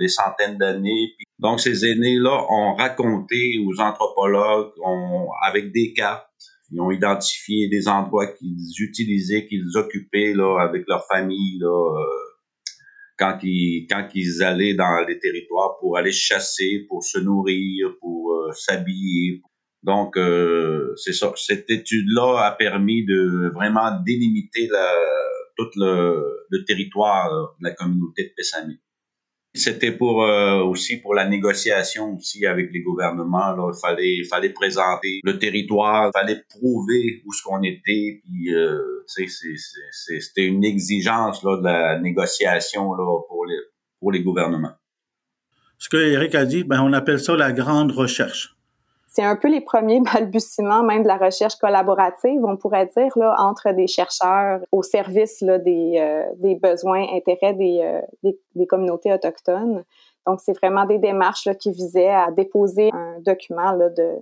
[0.00, 1.12] des centaines d'années.
[1.38, 6.29] Donc, ces aînés-là ont raconté aux anthropologues, ont, avec des cartes,
[6.70, 12.04] ils ont identifié des endroits qu'ils utilisaient, qu'ils occupaient là avec leur famille là, euh,
[13.18, 18.32] quand ils quand ils allaient dans les territoires pour aller chasser, pour se nourrir, pour
[18.32, 19.42] euh, s'habiller.
[19.82, 21.32] Donc euh, c'est ça.
[21.36, 24.94] Cette étude-là a permis de vraiment délimiter la,
[25.56, 28.80] tout le, le territoire de la communauté de Pessamit.
[29.52, 33.56] C'était pour euh, aussi pour la négociation aussi avec les gouvernements.
[33.68, 38.22] Il fallait fallait présenter le territoire, il fallait prouver où ce qu'on était.
[38.22, 43.58] Puis euh, c'était une exigence là de la négociation là pour les
[43.98, 44.74] pour les gouvernements.
[45.78, 48.54] Ce que Eric a dit, ben on appelle ça la grande recherche
[49.10, 53.34] c'est un peu les premiers balbutiements même de la recherche collaborative, on pourrait dire, là,
[53.38, 59.12] entre des chercheurs au service là, des, euh, des besoins, intérêts des, euh, des, communautés
[59.12, 59.84] autochtones.
[60.26, 64.18] Donc, c'est vraiment des démarches là, qui visaient à déposer un document là, de,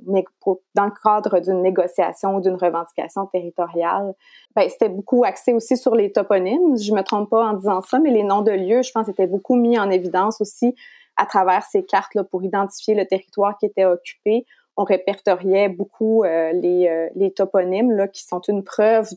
[0.75, 4.15] dans le cadre d'une négociation ou d'une revendication territoriale.
[4.57, 6.79] Ben, c'était beaucoup axé aussi sur les toponymes.
[6.79, 9.27] Je me trompe pas en disant ça, mais les noms de lieux, je pense, étaient
[9.27, 10.75] beaucoup mis en évidence aussi
[11.19, 14.47] à travers ces cartes là, pour identifier le territoire qui était occupé
[14.79, 19.11] on répertoriait beaucoup euh, les, euh, les, toponymes qui sont une preuve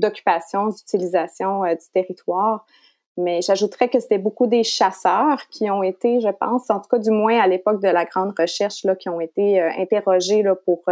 [0.00, 2.66] d'occupation, d'utilisation euh, du territoire.
[3.16, 6.98] Mais j'ajouterais que c'était beaucoup des chasseurs qui ont été, je pense, en tout cas
[6.98, 10.84] du moins à l'époque de la grande recherche, qui ont été interrogés pour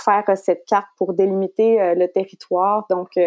[0.00, 2.86] faire cette carte, pour délimiter le territoire.
[2.90, 3.18] Donc,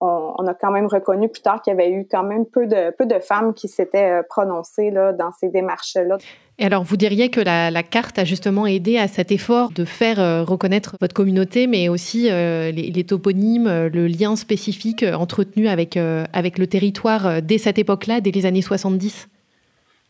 [0.00, 2.94] on, a quand même reconnu plus tard qu'il y avait eu quand même peu de,
[2.96, 6.18] peu de femmes qui s'étaient euh, prononcées là, dans ces démarches-là.
[6.58, 10.20] Et alors, vous diriez que la, carte a justement aidé à cet effort de faire
[10.20, 15.98] euh, reconnaître votre communauté, mais aussi euh, les, toponymes, le lien spécifique entretenu avec,
[16.32, 19.28] avec le territoire dès cette époque-là, dès les années 70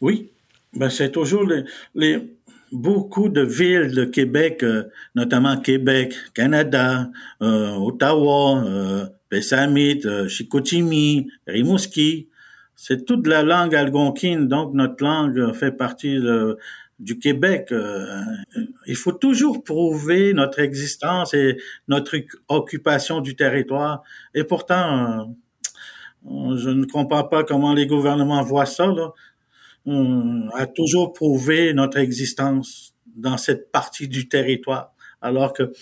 [0.00, 0.30] Oui,
[0.74, 1.44] ben, c'est toujours
[1.96, 2.18] les,
[2.70, 4.64] beaucoup de villes de Québec,
[5.16, 7.08] notamment Québec, Canada,
[7.40, 8.62] Ottawa,
[9.28, 12.28] Pessamit, euh, Chicoutimi, Rimouski.
[12.74, 16.18] C'est toute la langue algonquine, donc notre langue fait partie
[16.98, 17.68] du Québec.
[17.72, 18.22] Euh,
[18.86, 21.56] il faut toujours prouver notre existence et
[21.88, 22.16] notre
[22.48, 24.02] occupation du territoire.
[24.34, 25.28] Et pourtant,
[26.24, 28.86] euh, je ne comprends pas comment les gouvernements voient ça.
[28.86, 29.12] Là.
[30.54, 35.72] A toujours prouvé notre existence dans cette partie du territoire, alors que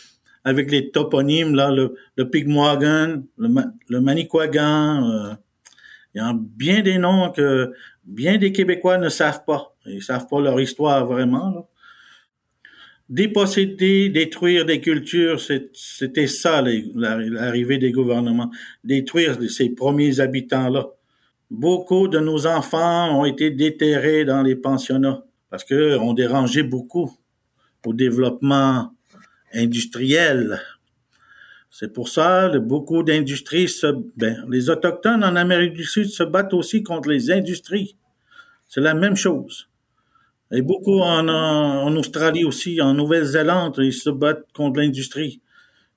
[0.44, 3.48] avec les toponymes, là, le, le Pigmoagan, le,
[3.88, 5.10] le Manicouagan.
[5.10, 5.34] Euh,
[6.14, 7.72] il y a bien des noms que
[8.04, 9.74] bien des Québécois ne savent pas.
[9.86, 11.50] Ils savent pas leur histoire vraiment.
[11.50, 11.66] Là.
[13.08, 16.62] Déposséder, détruire des cultures, c'était ça
[16.94, 18.50] l'arrivée des gouvernements.
[18.82, 20.86] Détruire ces premiers habitants-là.
[21.50, 27.12] Beaucoup de nos enfants ont été déterrés dans les pensionnats parce que on dérangeait beaucoup
[27.84, 28.90] au développement
[29.54, 30.60] industrielle.
[31.70, 33.86] C'est pour ça que beaucoup d'industries se,
[34.16, 37.96] ben, les autochtones en Amérique du Sud se battent aussi contre les industries.
[38.68, 39.68] C'est la même chose.
[40.52, 45.40] Et beaucoup en, en Australie aussi, en Nouvelle-Zélande, ils se battent contre l'industrie.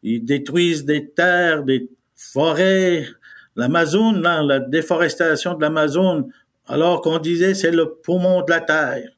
[0.02, 3.08] Ils détruisent des terres, des forêts,
[3.56, 6.30] l'Amazon, la déforestation de l'Amazon,
[6.68, 9.10] alors qu'on disait c'est le poumon de la terre.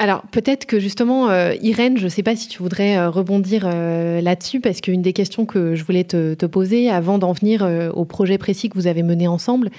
[0.00, 3.62] Alors peut-être que justement, euh, Irène, je ne sais pas si tu voudrais euh, rebondir
[3.64, 8.04] euh, là-dessus, parce qu'une des questions que je voulais te, poser avant d'en venir au
[8.04, 9.70] projet précis que vous avez mené ensemble,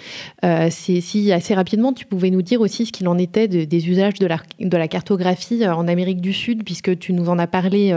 [0.41, 4.15] c'est si assez rapidement tu pouvais nous dire aussi ce qu'il en était des usages
[4.15, 7.95] de la, cartographie en Amérique du Sud, puisque tu nous en as parlé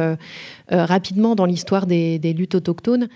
[0.71, 3.09] rapidement dans l'histoire des, luttes autochtones.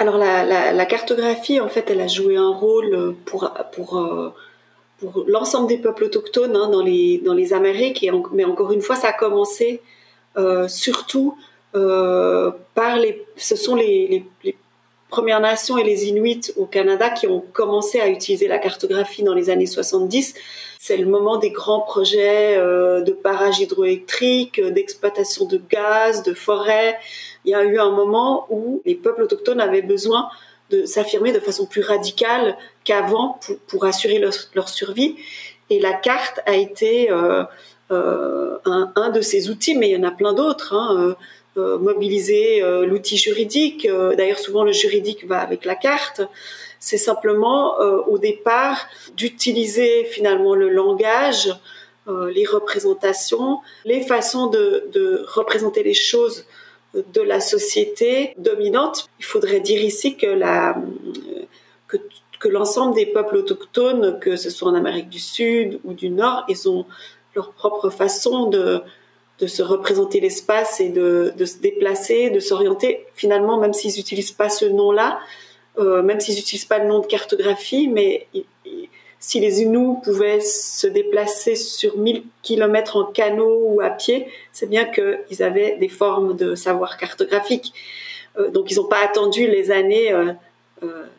[0.00, 3.52] Alors la, la, cartographie, en fait, elle a joué un rôle pour
[4.98, 8.02] pour l'ensemble des peuples autochtones hein, dans, les, dans les Amériques.
[8.02, 9.80] Et mais encore une fois, ça a commencé
[10.36, 11.36] euh, surtout
[11.74, 13.24] euh, par les...
[13.36, 14.56] Ce sont les, les,
[15.10, 19.34] Premières Nations et les Inuits au Canada qui ont commencé à utiliser la cartographie dans
[19.34, 20.34] les années 70.
[20.80, 26.96] C'est le moment des grands projets euh, de barrages hydroélectriques, d'exploitation de gaz, de forêts.
[27.44, 30.28] Il y a eu un moment où les peuples autochtones avaient besoin
[30.70, 35.16] de s'affirmer de façon plus radicale qu'avant pour, assurer leur, survie.
[35.70, 37.44] Et la carte a été euh,
[37.90, 40.74] euh, un, de ces outils, mais il y en a plein d'autres.
[40.74, 41.16] Hein,
[41.56, 43.86] euh, mobiliser l'outil juridique.
[43.86, 46.22] D'ailleurs, souvent le juridique va avec la carte.
[46.80, 51.54] C'est simplement au départ d'utiliser finalement le langage,
[52.08, 56.44] les représentations, les façons de représenter les choses
[56.94, 59.08] de la société dominante.
[59.18, 60.76] Il faudrait dire ici que la
[61.88, 66.44] que, l'ensemble des peuples autochtones, que ce soit en Amérique du Sud ou du Nord,
[66.48, 66.84] ils ont
[67.34, 68.82] leur propre façon de,
[69.38, 73.06] de se représenter l'espace et de, de, se déplacer, de s'orienter.
[73.14, 75.20] Finalement, même s'ils n'utilisent pas ce nom-là,
[75.78, 78.26] euh, même s'ils n'utilisent pas le nom de cartographie, mais
[79.26, 84.68] si les Inuits pouvaient se déplacer sur 1000 km en canot ou à pied, c'est
[84.68, 87.72] bien qu'ils avaient des formes de savoir cartographique.
[88.38, 90.14] Euh, donc ils n'ont pas attendu les années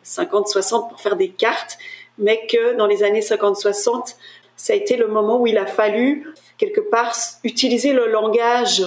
[0.04, 1.78] 50-60 euh, pour faire des cartes,
[2.16, 4.14] mais que dans les années 50-60,
[4.56, 8.84] ça a été le moment où il a fallu quelque part utiliser le langage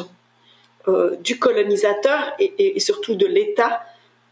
[0.88, 3.82] euh, du colonisateur et surtout de l'État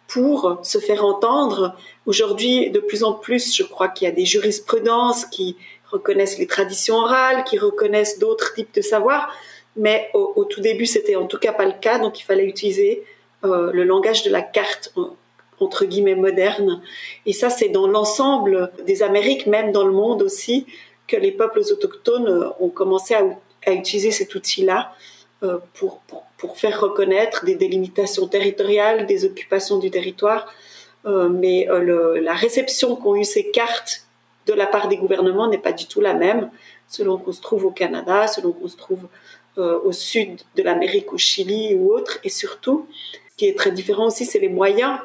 [0.08, 1.76] pour se faire entendre.
[2.06, 5.58] Aujourd'hui, de plus en plus, je crois qu'il y a des jurisprudences qui
[5.92, 9.34] reconnaissent les traditions orales, qui reconnaissent d'autres types de savoirs,
[9.76, 13.04] mais au, tout début, c'était en tout cas pas le cas, donc il fallait utiliser
[13.46, 14.94] euh, le langage de la carte
[15.60, 16.82] entre guillemets moderne.
[17.26, 20.66] Et ça, c'est dans l'ensemble des Amériques, même dans le monde aussi,
[21.08, 23.24] que les peuples autochtones ont commencé à,
[23.72, 24.94] utiliser cet outil-là
[25.74, 30.48] pour, pour, pour, faire reconnaître des délimitations territoriales, des occupations du territoire.
[31.08, 34.04] Euh, mais euh, la réception qu'ont eu ces cartes
[34.46, 36.50] de la part des gouvernements n'est pas du tout la même
[36.90, 39.08] selon qu'on se trouve au Canada, selon qu'on se trouve
[39.58, 42.20] euh, au sud de l'Amérique, au Chili ou autre.
[42.24, 42.88] Et surtout,
[43.32, 45.00] ce qui est très différent aussi, c'est les moyens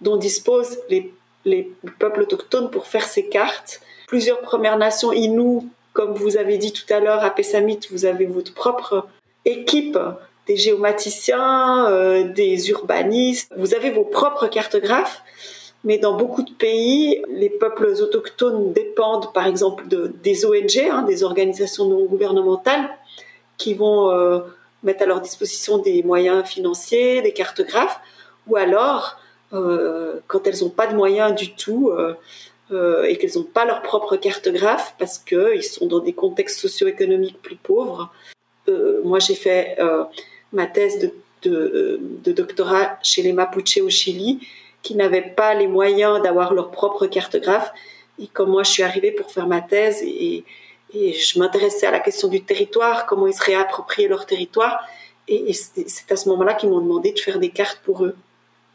[0.00, 1.12] dont disposent les,
[1.44, 3.80] les peuples autochtones pour faire ces cartes.
[4.08, 8.26] Plusieurs Premières Nations Inuit, comme vous avez dit tout à l'heure, à Pessamit, vous avez
[8.26, 9.06] votre propre
[9.46, 9.98] équipe
[10.46, 13.52] des géomaticiens, euh, des urbanistes.
[13.56, 15.22] Vous avez vos propres cartographes,
[15.84, 21.02] mais dans beaucoup de pays, les peuples autochtones dépendent par exemple de, des ONG, hein,
[21.02, 22.88] des organisations non gouvernementales,
[23.56, 24.40] qui vont euh,
[24.82, 28.00] mettre à leur disposition des moyens financiers, des cartographes,
[28.46, 29.18] ou alors,
[29.52, 31.92] euh, quand elles n'ont pas de moyens du tout,
[33.08, 37.54] et qu'elles n'ont pas leur propre cartographe parce qu'ils sont dans des contextes socio-économiques plus
[37.54, 38.10] pauvres,
[38.68, 40.04] euh, moi j'ai fait euh,
[40.52, 41.10] ma thèse
[41.42, 44.40] de, de, doctorat chez les Mapuche au Chili,
[44.82, 47.72] qui n'avaient pas les moyens d'avoir leur propre cartographe.
[48.20, 50.44] Et comme moi je suis arrivée pour faire ma thèse et,
[50.94, 54.80] je m'intéressais à la question du territoire, comment ils se réappropriaient leur territoire.
[55.28, 58.16] Et, c'est à ce moment-là qu'ils m'ont demandé de faire des cartes pour eux.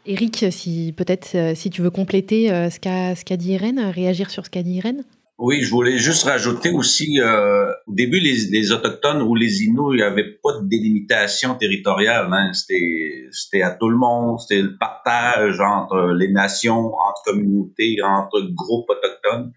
[0.06, 4.50] Eric, si peut-être euh, si tu veux compléter ce qu'a dit Irène, réagir sur ce
[4.50, 5.04] qu'a dit Irène.
[5.44, 9.94] Oui, je voulais juste rajouter aussi, euh, au début, les, les, Autochtones ou les Inuits,
[9.94, 12.28] il n'y avait pas de délimitation territoriale.
[12.30, 12.52] Hein.
[12.52, 18.88] C'était, à tout le monde, c'était le partage entre les nations, entre communautés, entre groupes
[18.88, 19.52] autochtones.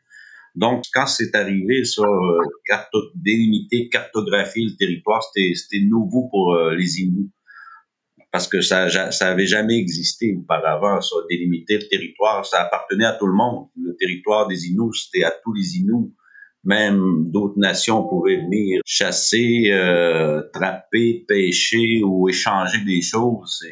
[0.55, 2.39] Donc, quand c'est arrivé sur euh,
[3.13, 7.29] délimiter, cartographier le territoire, c'était, c'était nouveau pour euh, les Inuits
[8.35, 13.13] parce que ça, ça avait jamais existé auparavant, ça, délimiter le territoire, ça appartenait à
[13.13, 13.67] tout le monde.
[13.81, 16.13] Le territoire des Inuits, c'était à tous les Inuits.
[16.65, 23.63] même d'autres nations pouvaient venir chasser, euh, trapper, pêcher ou échanger des choses.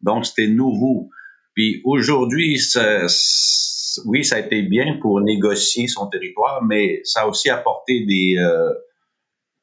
[0.00, 1.08] Donc, c'était nouveau.
[1.52, 2.56] Puis aujourd'hui,
[4.04, 8.36] oui, ça a été bien pour négocier son territoire, mais ça a aussi apporté des
[8.38, 8.72] euh,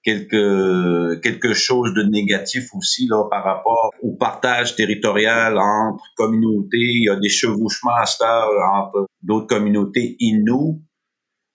[0.03, 6.77] quelque quelque chose de négatif aussi là par rapport au partage territorial entre communautés.
[6.77, 10.81] Il y a des chevauchements à entre d'autres communautés inues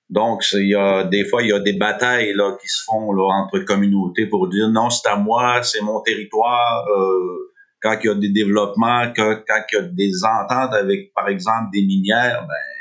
[0.09, 3.13] donc, il y a des fois, il y a des batailles là qui se font
[3.13, 6.87] là, entre communautés pour dire non, c'est à moi, c'est mon territoire.
[6.97, 11.13] Euh, quand il y a des développements, quand, quand il y a des ententes avec,
[11.13, 12.76] par exemple, des minières, ben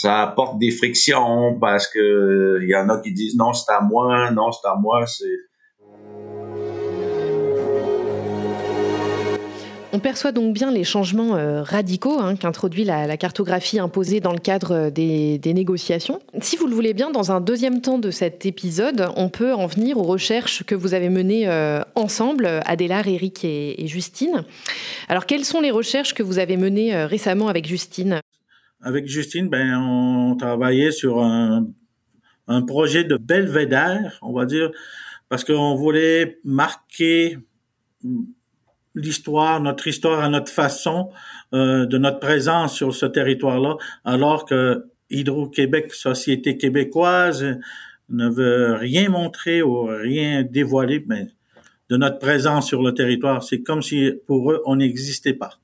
[0.00, 3.80] ça apporte des frictions parce que il y en a qui disent non, c'est à
[3.80, 5.26] moi, non, c'est à moi, c'est
[9.92, 14.38] On perçoit donc bien les changements euh, radicaux hein, qu'introduit la, cartographie imposée dans le
[14.38, 16.20] cadre euh, des, négociations.
[16.40, 19.66] Si vous le voulez bien, dans un deuxième temps de cet épisode, on peut en
[19.66, 24.44] venir aux recherches que vous avez menées euh, ensemble, Adélard, Eric et, Justine.
[25.08, 28.20] Alors, quelles sont les recherches que vous avez menées récemment avec Justine?
[28.80, 31.66] Avec Justine, ben, on travaillait sur un,
[32.46, 34.70] un projet de belvédère, on va dire,
[35.28, 37.38] parce qu'on voulait marquer
[38.94, 41.10] l'histoire, notre histoire à notre façon,
[41.54, 47.58] euh, de notre présence sur ce territoire-là, alors que Hydro-Québec, Société québécoise,
[48.08, 51.28] ne veut rien montrer ou rien dévoiler mais
[51.90, 53.42] de notre présence sur le territoire.
[53.42, 55.58] C'est comme si pour eux, on n'existait pas.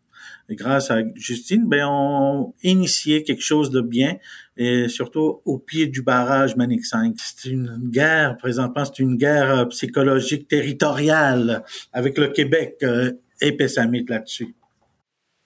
[0.50, 4.16] Grâce à Justine, ben, on initié quelque chose de bien
[4.56, 7.14] et surtout au pied du barrage Manic 5.
[7.16, 13.56] C'est une guerre, présentement, c'est une guerre psychologique territoriale avec le Québec euh, et
[14.08, 14.54] là-dessus.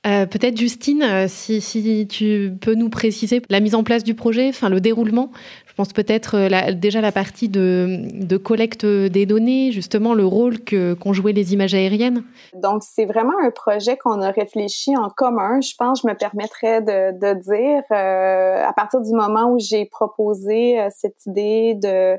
[0.06, 4.14] Euh, peut-être Justine, euh, si, si, tu peux nous préciser la mise en place du
[4.14, 5.32] projet, enfin le déroulement.
[5.78, 11.12] Je pense peut-être euh, déjà la partie de, collecte des données, justement le rôle qu'ont
[11.12, 12.24] joué les images aériennes.
[12.52, 15.60] Donc c'est vraiment un projet qu'on a réfléchi en commun.
[15.60, 21.24] Je pense, je me permettrais de, dire, à partir du moment où j'ai proposé cette
[21.26, 22.18] idée de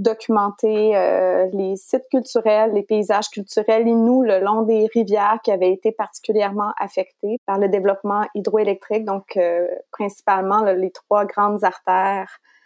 [0.00, 5.72] documenter euh, les sites culturels, les paysages culturels nous le long des rivières qui avaient
[5.72, 12.59] été particulièrement affectés par le développement hydroélectrique, donc euh, principalement les trois grandes artères, euh,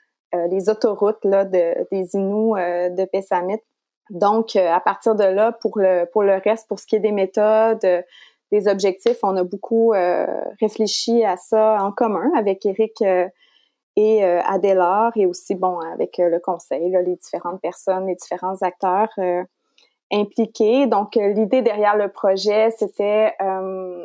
[0.50, 3.60] les autoroutes là, de, des Inuits de Pessamit.
[4.10, 7.12] Donc, à partir de là, pour le, pour le reste, pour ce qui est des
[7.12, 7.86] méthodes,
[8.52, 9.92] des objectifs, on a beaucoup
[10.60, 13.02] réfléchi à ça en commun avec Eric
[13.96, 18.60] et euh, Adélard et aussi bon avec euh, le conseil, les différentes personnes, les différents
[18.62, 19.44] acteurs euh,
[20.12, 20.86] impliqués.
[20.86, 23.32] Donc euh, l'idée derrière le projet, c'était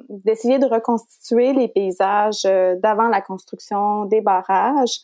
[0.09, 5.01] d'essayer de reconstituer les paysages d'avant la construction des barrages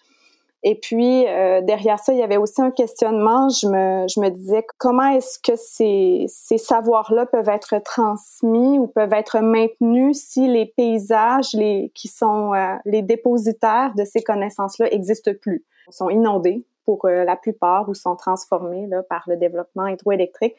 [0.68, 3.50] et puis, euh, derrière ça, il y avait aussi un questionnement.
[3.50, 6.26] Je me, je me disais comment est-ce que ces,
[6.58, 11.52] savoirs-là peuvent être transmis ou peuvent être maintenus si les paysages
[11.94, 17.26] qui sont euh, les dépositaires de ces connaissances-là n'existent plus, Ils sont inondés pour euh,
[17.26, 20.56] la plupart ou sont transformés par le développement hydroélectrique.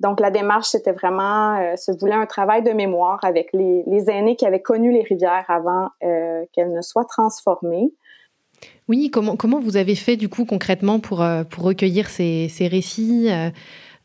[0.00, 4.44] Donc, la démarche, c'était vraiment, se voulait un travail de mémoire avec les aînés qui
[4.44, 7.92] avaient connu les rivières avant qu'elles ne soient transformées.
[8.88, 12.68] Oui, comment, comment vous avez fait du coup concrètement pour, euh, pour recueillir ces, ces
[12.68, 13.50] récits euh,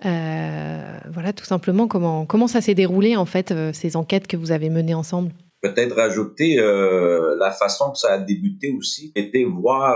[0.05, 4.51] euh, Voilà, tout simplement, comment, comment ça s'est déroulé en fait, ces enquêtes que vous
[4.51, 5.31] avez menées ensemble?
[5.61, 9.95] Peut-être rajouter la façon que ça a débuté aussi, était voir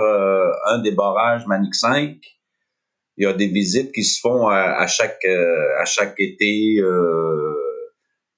[0.67, 2.17] un des barrages Manic 5.
[3.17, 6.79] Il y a des visites qui se font à, chaque, à chaque été.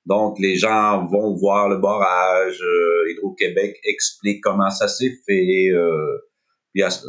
[0.07, 2.63] Donc, les gens vont voir le barrage.
[3.09, 5.71] Hydro-Québec explique comment ça s'est fait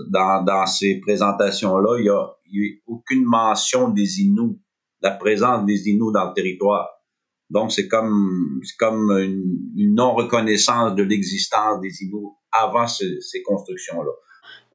[0.09, 4.59] dans, dans ces présentations-là, il n'y a, eu aucune mention des Inuits,
[5.03, 6.89] la présence des Inuits dans le territoire.
[7.51, 14.11] Donc, c'est comme, comme une, non-reconnaissance de l'existence des Inuits avant ces, ces constructions-là.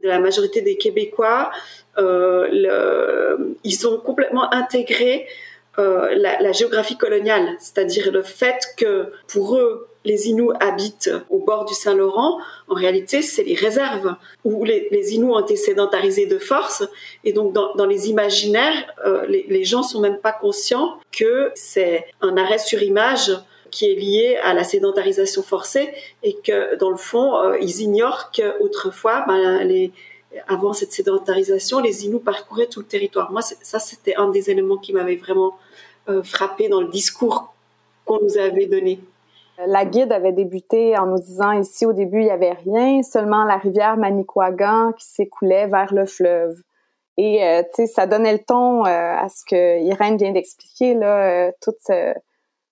[0.02, 1.52] De la majorité des Québécois,
[1.98, 5.26] euh, le, ils sont complètement intégrés
[5.80, 11.40] euh, la, la, géographie coloniale, c'est-à-dire le fait que pour eux, les Inuits habitent au
[11.40, 16.26] bord du Saint-Laurent, en réalité, c'est les réserves où les, les, Inuits ont été sédentarisés
[16.28, 16.84] de force.
[17.24, 21.52] Et donc, dans, dans les imaginaires, euh, les, les, gens sont même pas conscients que
[21.56, 23.32] c'est un arrêt sur image
[23.72, 28.32] qui est lié à la sédentarisation forcée et que, dans le fond, euh, ils ignorent
[28.32, 29.92] qu'autrefois, ben, les,
[30.48, 33.32] avant cette sédentarisation, les Inuits parcouraient tout le territoire.
[33.32, 35.58] Moi, ça, c'était un des éléments qui m'avait vraiment
[36.10, 37.54] euh, frappé dans le discours
[38.06, 39.00] qu'on nous avait donné.
[39.68, 43.44] La guide avait débuté en nous disant ici au début il y avait rien, seulement
[43.44, 46.56] la rivière Manicouagan qui s'écoulait vers le fleuve.
[47.18, 50.96] Et euh, tu sais, ça donnait le ton euh, à ce que Irène vient d'expliquer
[50.96, 51.76] là, euh, tout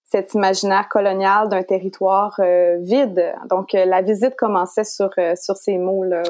[0.05, 2.38] cet imaginaire colonial d'un territoire
[2.80, 3.34] vide.
[3.49, 6.24] Donc la visite commençait sur sur ces mots là.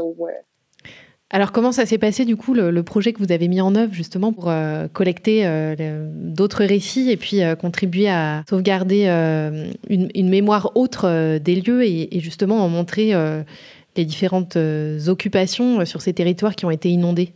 [1.34, 3.94] Alors comment ça s'est passé du coup le, projet que vous avez mis en œuvre
[3.94, 4.52] justement pour
[4.92, 5.46] collecter
[6.12, 9.08] d'autres récits et puis contribuer à sauvegarder
[9.90, 13.14] une, mémoire autre des lieux et, justement en montrer
[13.96, 14.58] les différentes
[15.08, 17.34] occupations sur ces territoires qui ont été inondés?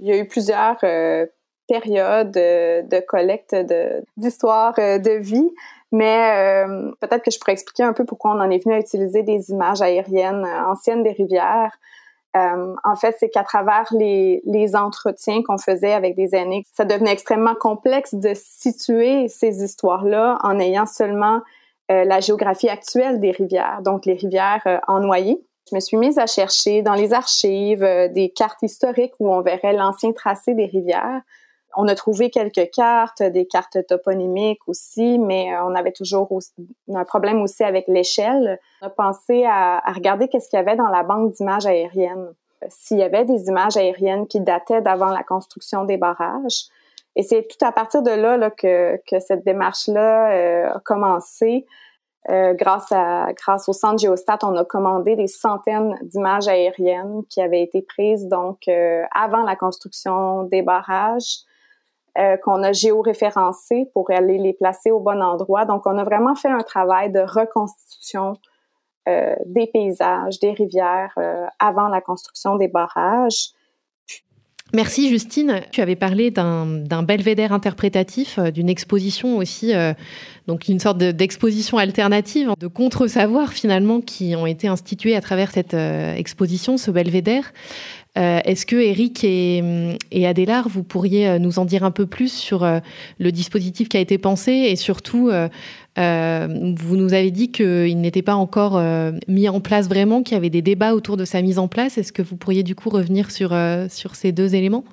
[0.00, 1.26] Il y a eu plusieurs euh,
[1.68, 3.56] périodes de collecte
[4.16, 5.50] d'histoires euh, de, vie,
[5.92, 8.78] mais euh, peut-être que je pourrais expliquer un peu pourquoi on en est venu à
[8.78, 11.78] utiliser des images aériennes anciennes des rivières.
[12.84, 17.54] En fait, c'est qu'à travers les, entretiens qu'on faisait avec des aînés, ça devenait extrêmement
[17.54, 21.40] complexe de situer ces histoires-là en ayant seulement
[21.88, 25.40] la géographie actuelle des rivières, donc les rivières en noyer.
[25.68, 29.40] Je me suis mise à chercher dans les archives euh, des cartes historiques où on
[29.40, 31.22] verrait l'ancien tracé des rivières.
[31.78, 36.26] On a trouvé quelques cartes, des cartes toponymiques aussi, mais euh, on avait toujours
[36.92, 38.58] un problème aussi avec l'échelle.
[38.80, 42.32] On a pensé à, regarder qu'est-ce qu'il y avait dans la banque d'images aériennes.
[42.68, 46.64] S'il y avait des images aériennes qui dataient d'avant la construction des barrages.
[47.14, 51.66] Et c'est tout à partir de là, que, cette démarche-là euh, a commencé.
[52.30, 52.90] Euh, grâce,
[53.68, 58.66] au centre Géostat, on a commandé des centaines d'images aériennes qui avaient été prises donc
[59.14, 61.44] avant la construction des barrages,
[62.18, 65.64] euh, qu'on a géoréférencées pour aller les placer au bon endroit.
[65.64, 68.34] Donc, on a vraiment fait un travail de reconstitution
[69.46, 71.14] des paysages, des rivières
[71.60, 73.52] avant la construction des barrages.
[74.74, 75.60] Merci Justine.
[75.70, 79.94] Tu avais parlé d'un belvédère interprétatif, euh, d'une exposition aussi, euh,
[80.48, 85.74] donc une sorte d'exposition alternative, de contre-savoir finalement qui ont été institués à travers cette
[85.74, 87.52] euh, exposition, ce belvédère.
[88.16, 89.62] Est-ce que Eric et,
[90.10, 92.66] et Adélard, vous pourriez nous en dire un peu plus sur
[93.18, 95.30] le dispositif qui a été pensé et surtout
[95.98, 96.46] euh,
[96.78, 100.36] vous nous avez dit qu'il n'était pas encore euh, mis en place vraiment, qu'il y
[100.36, 101.96] avait des débats autour de sa mise en place.
[101.96, 104.84] Est-ce que vous pourriez du coup revenir sur, euh, ces deux éléments?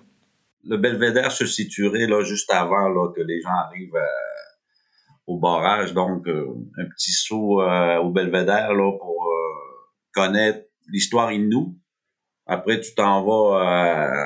[0.66, 4.00] Le belvédère se situerait là, juste avant là, que les gens arrivent
[5.28, 5.94] au barrage.
[5.94, 9.30] Donc, un petit saut au belvédère là, pour
[10.14, 11.76] connaître l'histoire Innu.
[12.46, 14.26] Après, tu t'en vas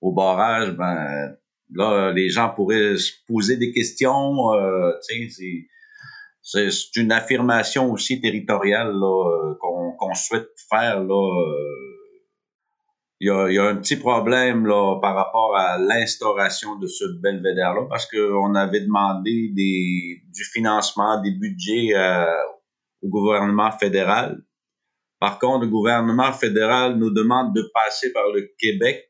[0.00, 0.72] au barrage.
[0.72, 1.36] Ben,
[1.74, 4.52] là, les gens pourraient se poser des questions.
[4.52, 4.92] Euh,
[6.42, 11.02] c'est une affirmation aussi territoriale euh, qu'on souhaite faire.
[11.02, 12.02] Là, euh.
[13.20, 16.86] il, y a, il y a un petit problème là, par rapport à l'instauration de
[16.86, 22.26] ce belvédère-là parce qu'on avait demandé des, du financement, des budgets euh,
[23.02, 24.42] au gouvernement fédéral.
[25.22, 29.08] Par contre, le gouvernement fédéral nous demande de passer par le Québec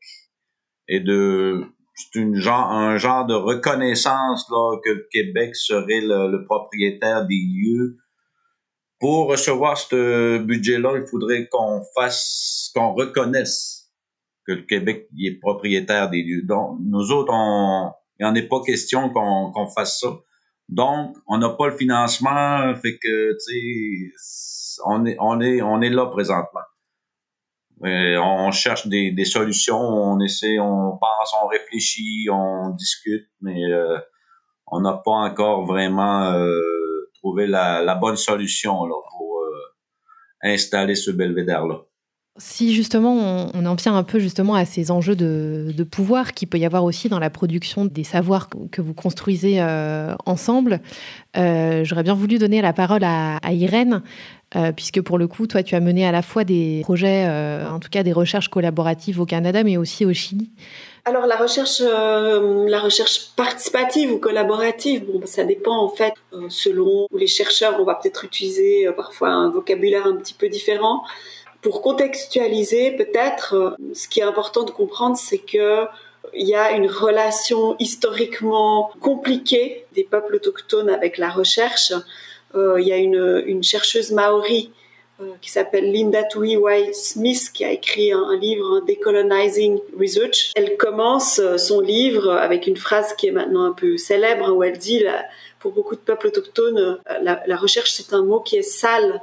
[0.87, 6.45] et de c'est une genre, un genre de reconnaissance là, que le Québec serait le,
[6.45, 7.97] propriétaire des lieux.
[8.99, 13.91] Pour recevoir ce budget-là, il faudrait qu'on fasse, qu'on reconnaisse
[14.45, 16.43] que le Québec est propriétaire des lieux.
[16.43, 20.09] Donc, nous autres, on, il n'y en est pas question qu'on qu'on fasse ça.
[20.69, 25.81] Donc, on n'a pas le financement, fait que, tu sais, on est, on est, on
[25.81, 26.61] est là présentement.
[27.83, 33.97] Euh, on cherche des, solutions, on essaie, on pense, on réfléchit, on discute, mais euh,
[34.67, 36.61] on n'a pas encore vraiment euh,
[37.15, 39.43] trouvé la, bonne solution pour
[40.41, 41.81] installer ce belvédère-là.
[42.37, 46.57] Si justement on, en vient un peu justement à ces enjeux de, pouvoir qu'il peut
[46.57, 49.61] y avoir aussi dans la production des savoirs que vous construisez
[50.25, 50.81] ensemble,
[51.35, 54.01] j'aurais bien voulu donner la parole à, Irène.
[54.55, 57.67] Euh, puisque pour le coup, toi, tu as mené à la fois des projets, euh,
[57.67, 60.51] en tout cas des recherches collaboratives au Canada, mais aussi au Chili.
[61.05, 62.69] Alors la recherche, euh,
[63.35, 66.13] participative ou collaborative, bon, ça dépend en fait
[66.49, 71.03] selon où les chercheurs, on va peut-être utiliser parfois un vocabulaire un petit peu différent.
[71.63, 75.87] Pour contextualiser, peut-être, ce qui est important de comprendre, c'est que
[76.33, 81.93] il y a une relation historiquement compliquée des peuples autochtones avec la recherche.
[82.55, 84.71] Euh, il y a une, chercheuse maori
[85.21, 86.57] euh, qui s'appelle Linda Tui
[86.93, 90.51] Smith qui a écrit un, livre Decolonizing Research.
[90.55, 94.63] Elle commence euh, son livre avec une phrase qui est maintenant un peu célèbre où
[94.63, 95.05] elle dit
[95.59, 99.21] pour beaucoup de peuples autochtones la, la recherche c'est un mot qui est sale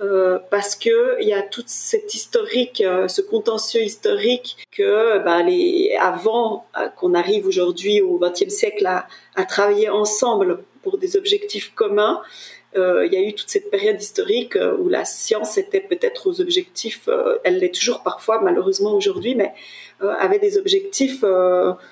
[0.00, 5.96] euh, parce que il y a toute cette historique, ce contentieux historique que bah, les,
[6.00, 9.06] avant qu'on arrive aujourd'hui au XXe siècle à,
[9.44, 12.20] travailler ensemble pour des objectifs communs,
[12.76, 17.08] il y a eu toute cette période historique où la science était peut-être aux objectifs,
[17.42, 19.52] elle l'est toujours parfois malheureusement aujourd'hui, mais
[20.00, 21.24] avait des objectifs,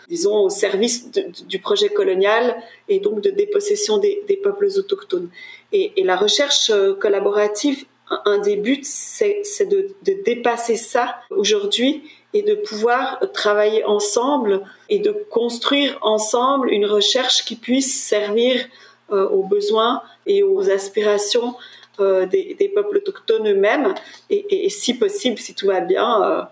[0.09, 2.57] disons, au service du projet colonial
[2.89, 5.29] et donc de dépossession des, peuples autochtones.
[5.73, 9.89] Et, la recherche collaborative, un des buts, c'est de,
[10.25, 12.03] dépasser ça aujourd'hui
[12.33, 18.67] et de pouvoir travailler ensemble et de construire ensemble une recherche qui puisse servir
[19.11, 21.55] euh, aux besoins et aux aspirations
[22.01, 23.95] euh, des, peuples autochtones eux-mêmes
[24.31, 26.43] et, si possible, si tout va bien, euh,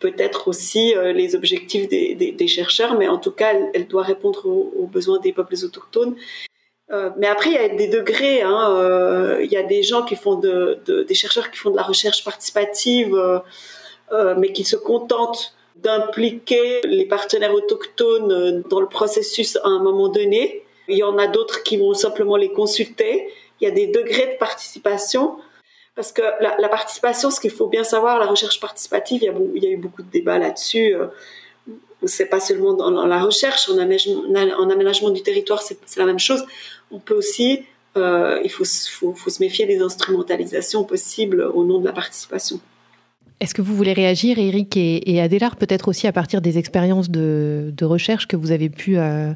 [0.00, 5.18] peut-être aussi les objectifs des, chercheurs, mais en tout cas, elle, doit répondre aux, besoins
[5.20, 6.16] des peuples autochtones.
[7.18, 8.42] Mais après, il y a des degrés.
[8.42, 11.82] Hein, il y a des gens qui font de, des chercheurs qui font de la
[11.82, 13.16] recherche participative
[14.12, 20.08] euh, mais qui se contentent d'impliquer les partenaires autochtones dans le processus à un moment
[20.08, 20.64] donné.
[20.88, 23.28] Il y en a d'autres qui vont simplement les consulter.
[23.60, 25.36] Il y a des degrés de participation.
[25.94, 29.22] Parce que la, participation, ce qu'il faut bien savoir, la recherche participative,
[29.54, 30.94] il y a eu beaucoup de débats là-dessus.
[32.06, 34.22] C'est pas seulement dans, la recherche, en aménagement,
[34.58, 36.44] en aménagement du territoire, c'est la même chose.
[36.90, 37.60] On peut aussi,
[37.96, 42.60] euh, il faut, faut, faut, se méfier des instrumentalisations possibles au nom de la participation.
[43.40, 47.10] Est-ce que vous voulez réagir, Eric et, et Adélard, peut-être aussi à partir des expériences
[47.10, 49.32] de, recherche que vous avez pu euh,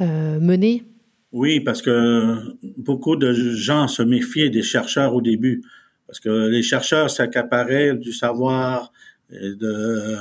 [0.00, 0.84] euh, mener?
[1.32, 2.36] Oui, parce que
[2.78, 5.62] beaucoup de gens se méfiaient des chercheurs au début,
[6.06, 8.90] parce que les chercheurs s'accaparaient du savoir
[9.30, 10.16] de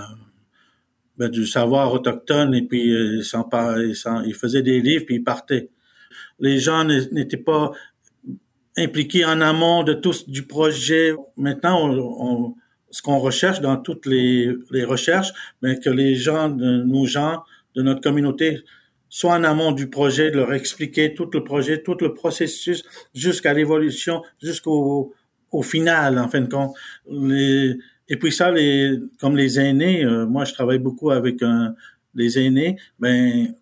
[1.17, 3.95] ben, du savoir autochtone et puis euh, ils,
[4.25, 5.69] ils faisaient des livres puis ils partaient.
[6.39, 7.71] Les gens n'étaient pas
[8.77, 11.13] impliqués en amont de tous du projet.
[11.37, 12.55] Maintenant, on
[12.95, 17.43] ce qu'on recherche dans toutes les, les recherches, mais que les gens, de, nos gens
[17.75, 18.61] de notre communauté
[19.09, 23.53] soient en amont du projet, de leur expliquer tout le projet, tout le processus jusqu'à
[23.53, 25.13] l'évolution, jusqu'au
[25.51, 26.73] au final, en fin de compte.
[27.09, 27.75] Les,
[28.07, 31.75] et puis ça, les, comme les aînés, euh, moi je travaille beaucoup avec un,
[32.13, 33.53] les aînés, ben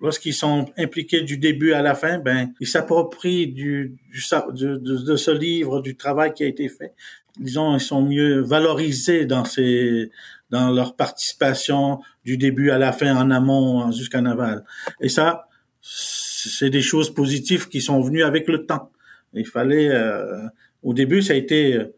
[0.00, 4.22] lorsqu'ils sont impliqués du début à la fin, ben ils s'approprient du, du
[4.52, 6.94] de, de, ce livre, du travail qui a été fait
[7.38, 10.10] disons, ils sont mieux valorisés dans ces,
[10.50, 14.64] dans leur participation du début à la fin, en amont jusqu'en aval.
[15.00, 15.48] Et ça,
[15.80, 18.90] c'est des choses positives qui sont venues avec le temps.
[19.32, 20.46] Il fallait, euh,
[20.82, 21.94] au début, ça a été, euh,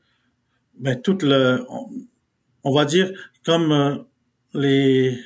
[0.82, 1.64] ben, toute le,
[2.64, 3.12] on, va dire,
[3.44, 3.96] comme euh,
[4.52, 5.16] les,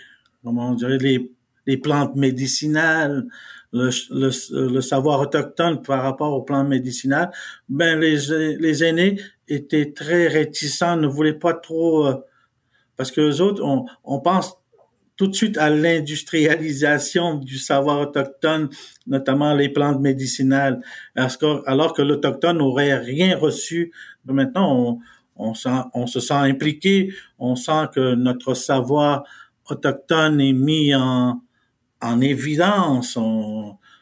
[0.44, 1.32] comment on dirait, les,
[1.66, 3.26] les plantes médicinales,
[3.72, 7.30] le, le, le, savoir autochtone par rapport aux plantes médicinales,
[7.70, 12.14] ben les, les aînés étaient très réticents, ne voulaient pas trop, euh,
[12.96, 14.56] parce que les autres, on, on pense
[15.16, 18.68] tout de suite à l'industrialisation du savoir autochtone,
[19.06, 20.82] notamment les plantes médicinales,
[21.14, 23.92] alors que l'autochtone n'aurait rien reçu.
[24.26, 24.98] Maintenant, on,
[25.36, 25.52] on,
[25.94, 29.24] on se sent impliqué, on sent que notre savoir
[29.68, 31.40] autochtone est mis en,
[32.00, 33.18] en évidence.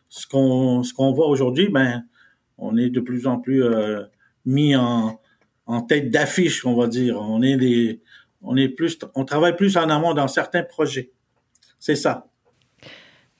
[0.08, 2.04] Ce qu'on ce qu'on voit aujourd'hui, ben,
[2.58, 4.02] on est de plus en plus euh,
[4.44, 5.20] mis en,
[5.66, 7.20] en tête d'affiche, on va dire.
[7.20, 8.00] On est les,
[8.42, 11.10] on est plus, on travaille plus en amont dans certains projets.
[11.78, 12.26] C'est ça.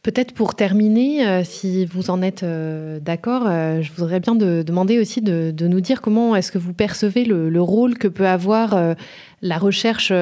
[0.05, 4.63] Peut-être pour terminer, euh, si vous en êtes euh, d'accord, euh, je voudrais bien de,
[4.63, 8.79] demander aussi de, nous dire comment est-ce que vous percevez le, rôle que peut avoir
[9.41, 10.13] la recherche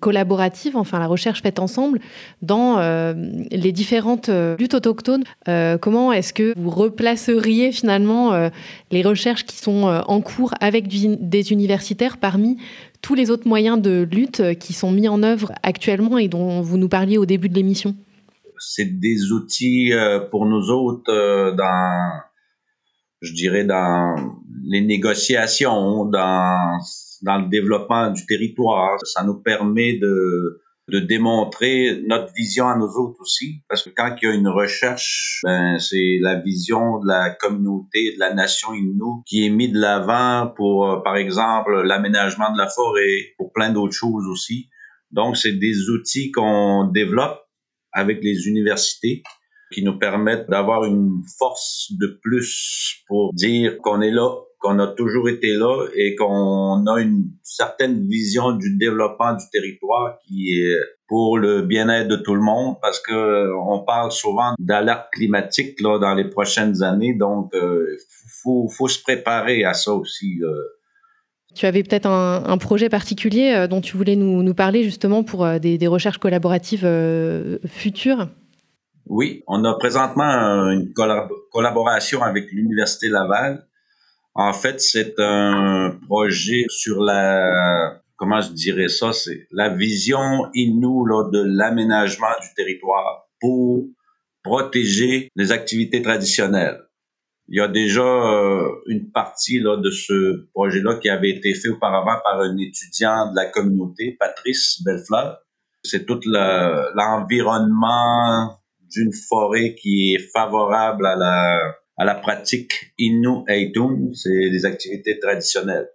[0.00, 2.00] collaborative, enfin la recherche faite ensemble,
[2.40, 2.78] dans
[3.50, 5.24] les différentes luttes autochtones.
[5.80, 8.50] comment est-ce que vous replaceriez finalement
[8.90, 12.56] les recherches qui sont en cours avec des universitaires parmi
[13.02, 16.78] tous les autres moyens de lutte qui sont mis en œuvre actuellement et dont vous
[16.78, 17.94] nous parliez au début de l'émission?
[18.58, 22.20] C'est des outils euh, pour nous autres euh, dans,
[23.20, 24.14] je dirais, dans
[24.64, 26.78] les négociations, dans,
[27.22, 28.98] dans le développement du territoire.
[29.04, 33.62] Ça nous permet de, de démontrer notre vision à nous autres aussi.
[33.68, 38.14] Parce que quand il y a une recherche, ben, c'est la vision de la communauté,
[38.14, 42.58] de la nation Innu qui est mise de l'avant pour, euh, par exemple, l'aménagement de
[42.58, 44.68] la forêt, pour plein d'autres choses aussi.
[45.10, 47.45] Donc, c'est des outils qu'on développe
[47.96, 49.22] avec les universités
[49.72, 54.30] qui nous permettent d'avoir une force de plus pour dire qu'on est là,
[54.60, 60.18] qu'on a toujours été là et qu'on a une certaine vision du développement du territoire
[60.26, 60.78] qui est
[61.08, 65.98] pour le bien-être de tout le monde parce que on parle souvent d'alerte climatique là
[65.98, 67.14] dans les prochaines années.
[67.14, 67.96] Donc euh,
[68.42, 70.38] faut faut se préparer à ça aussi
[71.56, 75.58] tu avais peut-être un, projet particulier euh, dont tu voulais nous, parler justement pour euh,
[75.58, 78.28] des, recherches collaboratives euh, futures
[79.06, 80.92] Oui, on a présentement une
[81.50, 83.66] collaboration avec l'Université Laval.
[84.34, 90.20] En fait, c'est un projet sur la, comment je dirais ça, c'est la vision
[90.52, 93.86] inou de l'aménagement du territoire pour
[94.42, 96.82] protéger les activités traditionnelles.
[97.48, 101.68] Il y a déjà euh, une partie là, de ce projet-là qui avait été fait
[101.68, 105.38] auparavant par un étudiant de la communauté, Patrice Bellefleur.
[105.84, 108.58] C'est tout l'environnement
[108.90, 111.60] d'une forêt qui est favorable à la,
[111.96, 115.88] à la pratique Innu Eidun, c'est des activités traditionnelles.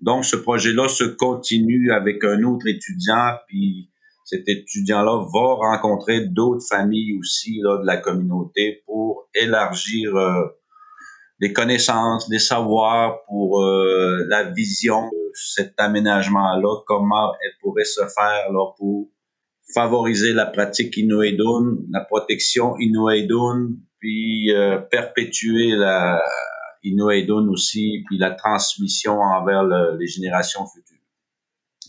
[0.00, 3.90] Donc, ce projet-là se continue avec un autre étudiant, puis
[4.24, 10.44] cet étudiant-là va rencontrer d'autres familles aussi là, de la communauté pour élargir euh,
[11.40, 18.02] des connaissances, des savoirs pour euh, la vision de cet aménagement-là, comment elle pourrait se
[18.02, 19.08] faire là, pour
[19.74, 26.22] favoriser la pratique Inuedun, la protection Inuedun, puis euh, perpétuer la
[26.84, 30.98] Inuedun aussi, puis la transmission envers les générations futures.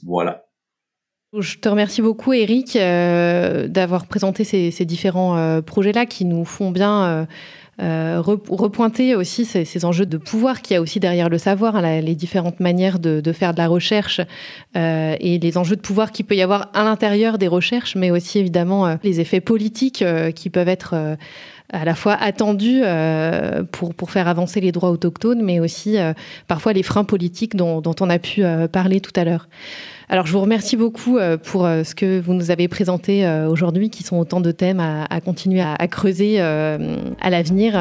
[0.04, 0.46] Voilà.
[1.38, 7.28] Je te remercie beaucoup, Eric, euh, d'avoir présenté ces, différents projets-là qui nous font bien
[7.82, 12.00] euh, repointer aussi ces, enjeux de pouvoir qu'il y a aussi derrière le savoir, hein,
[12.00, 14.22] les différentes manières de, faire de la recherche
[14.78, 18.12] euh, et les enjeux de pouvoir qu'il peut y avoir à l'intérieur des recherches, mais
[18.12, 20.06] aussi évidemment euh, les effets politiques
[20.36, 21.18] qui peuvent être
[21.74, 22.82] à la fois attendus
[23.72, 25.98] pour, faire avancer les droits autochtones, mais aussi
[26.48, 29.48] parfois les freins politiques dont on a pu parler tout à l'heure.
[30.08, 33.50] Alors, je vous remercie beaucoup euh, pour euh, ce que vous nous avez présenté euh,
[33.50, 37.74] aujourd'hui, qui sont autant de thèmes à, continuer à, creuser à l'avenir.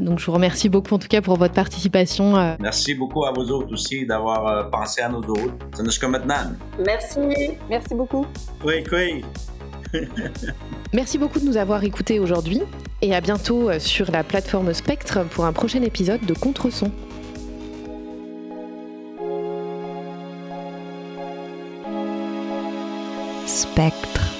[0.00, 2.56] Donc, je vous remercie beaucoup, en tout cas, pour votre participation.
[2.60, 5.54] Merci beaucoup à vous autres aussi d'avoir pensé à nous autres.
[5.74, 6.52] C'est maintenant.
[6.84, 7.18] Merci.
[7.68, 8.26] Merci beaucoup.
[8.64, 9.24] Oui, oui.
[10.92, 12.62] Merci beaucoup de nous avoir écoutés aujourd'hui
[13.02, 16.92] et à bientôt sur la plateforme Spectre pour un prochain épisode de Contreson.
[23.46, 24.35] spectre.